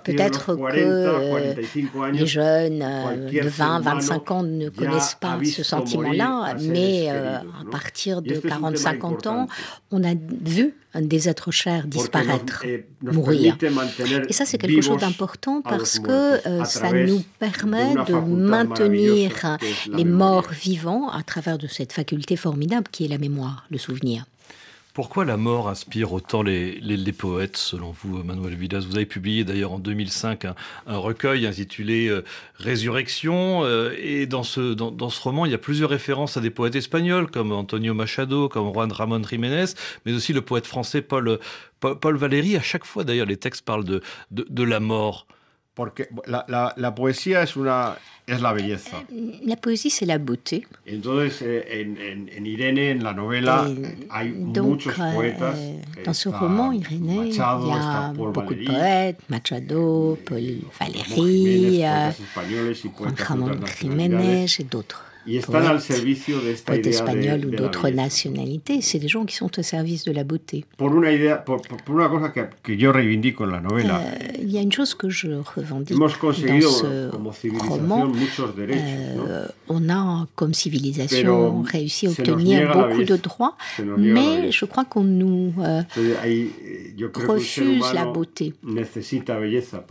[0.03, 7.09] peut-être que les jeunes euh, de 20, 25 ans ne connaissent pas ce sentiment-là, mais
[7.09, 9.47] à partir de 40-50 ans,
[9.91, 12.65] on a vu des êtres chers disparaître,
[13.01, 13.57] mourir.
[14.27, 19.57] Et ça, c'est quelque chose d'important parce que euh, ça nous permet de maintenir
[19.93, 24.25] les morts vivants à travers de cette faculté formidable qui est la mémoire, le souvenir.
[24.93, 28.81] Pourquoi la mort inspire autant les, poètes, selon vous, Manuel Vidas?
[28.81, 30.55] Vous avez publié d'ailleurs en 2005 un,
[30.97, 32.25] recueil intitulé euh,
[32.55, 33.63] Résurrection.
[33.63, 36.75] Euh, et dans ce, dans, ce roman, il y a plusieurs références à des poètes
[36.75, 39.73] espagnols, comme Antonio Machado, comme Juan Ramón Jiménez,
[40.05, 41.39] mais aussi le poète français Paul,
[41.79, 42.57] Paul, Valéry.
[42.57, 45.25] À chaque fois, d'ailleurs, les textes parlent de, de la mort.
[45.81, 47.95] Porque la, la, la poesía es una
[48.27, 48.97] es la belleza.
[49.43, 50.65] La poésie, c'est la beauté.
[50.85, 55.55] Entonces, eh, en, en, en, Irene, en la novela, Et hay donc, muchos poetas.
[55.57, 62.11] Euh, dans ce roman, Irénée, il y a beaucoup de poètes, Machado, Paul Valéry, euh,
[62.95, 65.03] Juan Ramón Jiménez et d'autres.
[66.65, 68.81] Poètes idea espagnols ou d'autres nationalités.
[68.81, 70.65] C'est des gens qui sont au service de la beauté.
[73.61, 73.99] Novela.
[73.99, 74.11] Euh,
[74.41, 77.09] il y a une chose que je revendique dans ce
[77.67, 78.11] roman.
[79.27, 79.47] euh.
[79.69, 83.55] On a, comme civilisation, réussi à obtenir beaucoup de droits,
[83.97, 85.81] mais je crois qu'on nous euh,
[86.25, 86.51] eh,
[87.13, 88.53] refuse la beauté.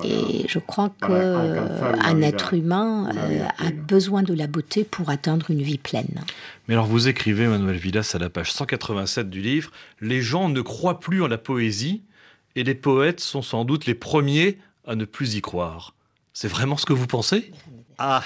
[0.05, 5.63] Et je crois qu'un être humain euh, a besoin de la beauté pour atteindre une
[5.63, 6.25] vie pleine.
[6.69, 10.61] Mais alors vous écrivez, Manuel Villas, à la page 187 du livre, les gens ne
[10.61, 12.03] croient plus en la poésie
[12.57, 15.95] et les poètes sont sans doute les premiers à ne plus y croire.
[16.33, 17.53] C'est vraiment ce que vous pensez?
[17.99, 18.23] Ah,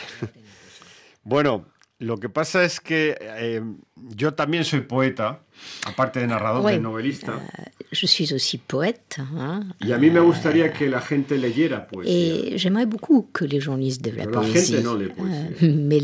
[1.25, 1.65] bueno,
[2.01, 3.63] Lo que pasa es que eh,
[4.17, 5.41] yo también soy poeta,
[5.87, 6.75] aparte de narrador, ouais.
[6.75, 7.33] de novelista.
[7.33, 9.19] Euh, je suis aussi poète.
[9.19, 12.13] Hein, y a mí me gustaría que la gente leyera poesía.
[12.13, 14.73] Et j'aimerais beaucoup que les gens lisent de la Pero poésie.
[14.73, 15.49] La gente no lee poesía.
[15.63, 16.01] Euh, mais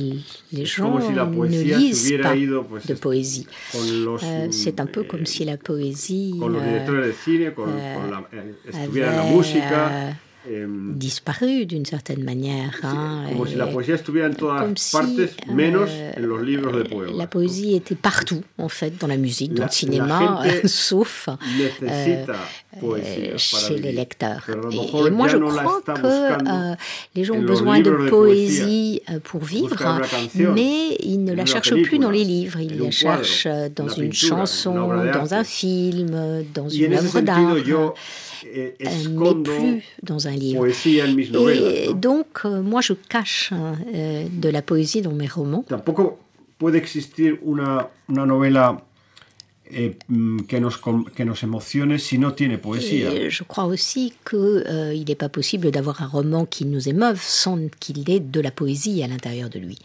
[0.52, 3.46] les gens si la ne lisent pas ido, pues, de poésie.
[3.74, 7.94] Euh, C'est un peu comme si la poésie con los directores de cine, con, euh,
[7.96, 8.28] con la,
[8.68, 10.16] estuviera la música.
[10.48, 10.64] Eh,
[10.94, 12.80] disparu d'une certaine manière.
[12.82, 17.12] Hein, como si la en partes, menos euh, en los libros de poemas.
[17.14, 21.28] La poésie était partout, en fait, dans la musique, dans la, le cinéma, euh, sauf
[21.82, 24.46] euh, chez les lecteurs.
[24.48, 26.76] Et, et moi, je crois que
[27.14, 30.00] les gens ont besoin de poésie pour vivre,
[30.54, 34.88] mais ils ne la cherchent plus dans les livres, ils la cherchent dans une chanson,
[35.12, 37.56] dans un film, dans une œuvre d'art.
[38.44, 38.74] Eh,
[39.08, 40.66] mais plus dans un livre.
[41.32, 45.64] Novelas, et donc, euh, moi, je cache euh, de la poésie dans mes romans.
[45.68, 46.18] Tampoco
[46.58, 48.82] puede existir una, una novela
[49.72, 49.96] eh,
[50.48, 50.76] que, nos,
[51.14, 53.12] que nos emocione si no tiene poesía.
[53.12, 57.20] Et je crois aussi qu'il euh, n'est pas possible d'avoir un roman qui nous émeuve
[57.22, 59.78] sans qu'il ait de la poésie à l'intérieur de lui.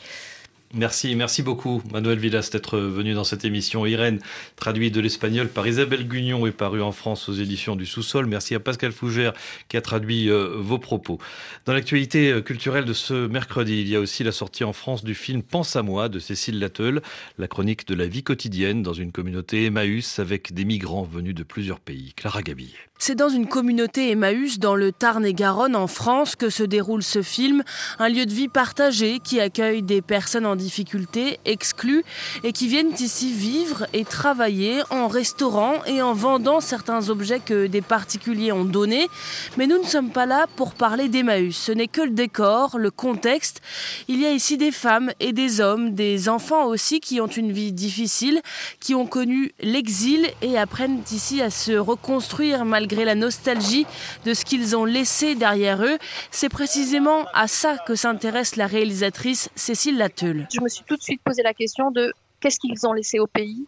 [0.78, 3.86] Merci, merci beaucoup Manuel Villas d'être venu dans cette émission.
[3.86, 4.20] Irène,
[4.58, 8.26] traduit de l'espagnol par Isabelle Gugnon et paru en France aux éditions du Sous-Sol.
[8.26, 9.32] Merci à Pascal Fougère
[9.70, 11.18] qui a traduit euh, vos propos.
[11.66, 15.16] Dans l'actualité culturelle de ce mercredi, il y a aussi la sortie en France du
[15.16, 17.02] film Pense à moi de Cécile Latteul,
[17.38, 21.44] la chronique de la vie quotidienne dans une communauté Emmaüs avec des migrants venus de
[21.44, 22.12] plusieurs pays.
[22.18, 22.74] Clara Gabillet.
[22.98, 27.62] C'est dans une communauté Emmaüs dans le Tarn-et-Garonne en France que se déroule ce film,
[28.00, 32.06] un lieu de vie partagé qui accueille des personnes en difficulté, exclues
[32.44, 37.68] et qui viennent ici vivre et travailler en restaurant et en vendant certains objets que
[37.68, 39.10] des particuliers ont donnés.
[39.58, 42.92] Mais nous ne sommes pas là pour parler d'Emmaüs, ce n'est que le décor, le
[42.92, 43.62] contexte.
[44.08, 47.52] Il y a ici des femmes et des hommes, des enfants aussi qui ont une
[47.52, 48.42] vie difficile,
[48.80, 53.88] qui ont connu l'exil et apprennent ici à se reconstruire malgré malgré la nostalgie
[54.26, 55.98] de ce qu'ils ont laissé derrière eux.
[56.30, 60.48] C'est précisément à ça que s'intéresse la réalisatrice Cécile Latteul.
[60.54, 63.26] Je me suis tout de suite posé la question de qu'est-ce qu'ils ont laissé au
[63.26, 63.66] pays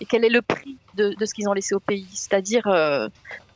[0.00, 3.08] et quel est le prix de, ce qu'ils ont laissé au pays, c'est-à-dire euh,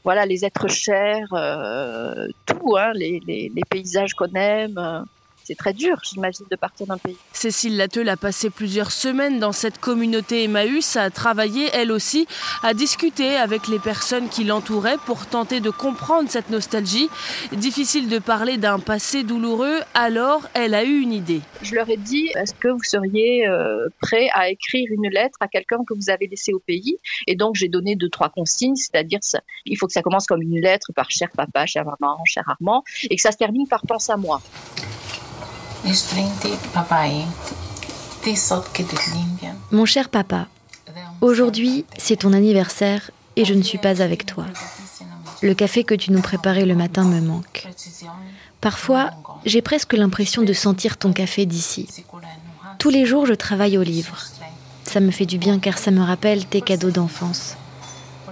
[0.04, 5.04] voilà les êtres chers, euh, tout, hein, les, paysages qu'on aime.
[5.50, 7.16] C'est très dur, j'imagine, de partir d'un pays.
[7.32, 12.28] Cécile Latteul a passé plusieurs semaines dans cette communauté Emmaüs, a travaillé elle aussi,
[12.62, 17.08] à discuter avec les personnes qui l'entouraient pour tenter de comprendre cette nostalgie.
[17.50, 21.40] Difficile de parler d'un passé douloureux, alors elle a eu une idée.
[21.62, 25.48] Je leur ai dit, est-ce que vous seriez euh, prêt à écrire une lettre à
[25.48, 26.96] quelqu'un que vous avez laissé au pays?
[27.26, 29.18] Et donc j'ai donné deux, trois consignes, c'est-à-dire
[29.66, 32.84] il faut que ça commence comme une lettre par cher papa, cher maman, cher Armand,
[33.02, 34.40] et que ça se termine par pense à moi.
[39.70, 40.46] Mon cher papa,
[41.20, 44.44] aujourd'hui c'est ton anniversaire et je ne suis pas avec toi.
[45.42, 47.66] Le café que tu nous préparais le matin me manque.
[48.60, 49.10] Parfois,
[49.46, 51.88] j'ai presque l'impression de sentir ton café d'ici.
[52.78, 54.18] Tous les jours, je travaille au livre.
[54.84, 57.56] Ça me fait du bien car ça me rappelle tes cadeaux d'enfance.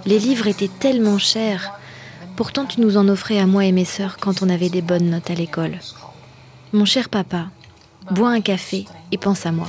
[0.05, 1.71] Les livres étaient tellement chers.
[2.35, 5.09] Pourtant, tu nous en offrais à moi et mes sœurs quand on avait des bonnes
[5.09, 5.79] notes à l'école.
[6.71, 7.47] Mon cher papa,
[8.11, 9.67] bois un café et pense à moi.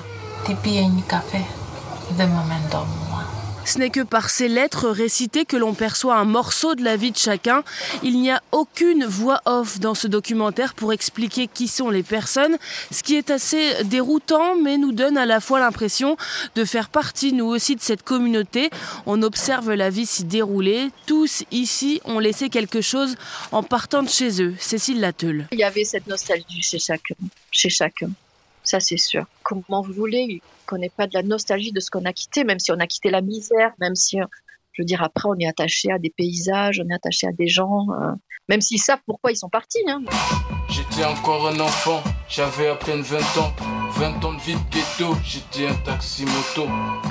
[3.70, 7.12] Ce n'est que par ces lettres récitées que l'on perçoit un morceau de la vie
[7.12, 7.62] de chacun.
[8.02, 12.58] Il n'y a aucune voix off dans ce documentaire pour expliquer qui sont les personnes,
[12.90, 16.16] ce qui est assez déroutant mais nous donne à la fois l'impression
[16.56, 18.70] de faire partie nous aussi de cette communauté.
[19.06, 20.90] On observe la vie s'y dérouler.
[21.06, 23.14] Tous ici ont laissé quelque chose
[23.52, 24.56] en partant de chez eux.
[24.58, 25.46] Cécile Latteul.
[25.52, 27.14] Il y avait cette nostalgie chez chacun.
[27.52, 28.10] Chez chacun.
[28.64, 29.26] Ça, c'est sûr.
[29.42, 32.58] Comment vous voulez qu'on n'ait pas de la nostalgie de ce qu'on a quitté, même
[32.58, 34.18] si on a quitté la misère, même si,
[34.72, 37.48] je veux dire, après, on est attaché à des paysages, on est attaché à des
[37.48, 38.12] gens, euh,
[38.48, 39.82] même s'ils savent pourquoi ils sont partis.
[39.88, 40.02] Hein.
[40.68, 43.53] J'étais encore un enfant, j'avais à peine 20 ans.
[43.95, 46.68] 20 ans de vie de ghetto, j'étais un taxi-moto.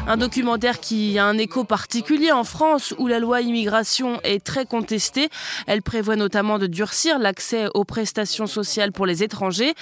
[0.07, 4.65] Un documentaire qui a un écho particulier en France où la loi immigration est très
[4.65, 5.27] contestée.
[5.67, 9.73] Elle prévoit notamment de durcir l'accès aux prestations sociales pour les étrangers.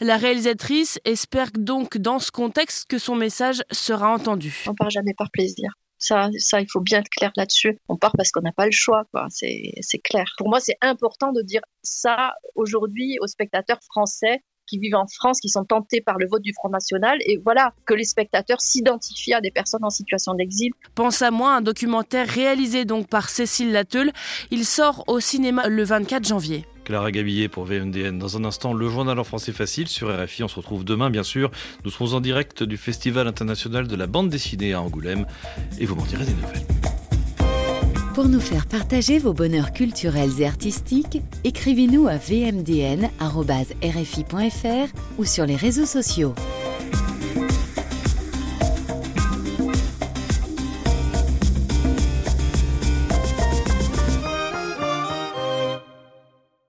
[0.00, 4.64] La réalisatrice espère donc dans ce contexte que son message sera entendu.
[4.66, 5.72] On part jamais par plaisir.
[5.98, 7.78] Ça, ça, il faut bien être clair là-dessus.
[7.88, 9.26] On part parce qu'on n'a pas le choix, quoi.
[9.30, 10.24] C'est, c'est clair.
[10.38, 15.40] Pour moi, c'est important de dire ça aujourd'hui aux spectateurs français qui vivent en France,
[15.40, 19.34] qui sont tentés par le vote du Front National, et voilà, que les spectateurs s'identifient
[19.34, 20.72] à des personnes en situation d'exil.
[20.94, 24.12] Pense à moi, un documentaire réalisé donc par Cécile Latteul.
[24.50, 26.64] Il sort au cinéma le 24 janvier.
[26.84, 28.18] Clara Gabillet pour VMDN.
[28.18, 30.44] Dans un instant, le journal en français facile sur RFI.
[30.44, 31.50] On se retrouve demain, bien sûr.
[31.84, 35.26] Nous serons en direct du Festival international de la bande dessinée à Angoulême
[35.80, 36.85] et vous m'en direz des nouvelles.
[38.16, 43.18] Pour nous faire partager vos bonheurs culturels et artistiques, écrivez-nous à vmdn.rfi.fr
[45.18, 46.34] ou sur les réseaux sociaux.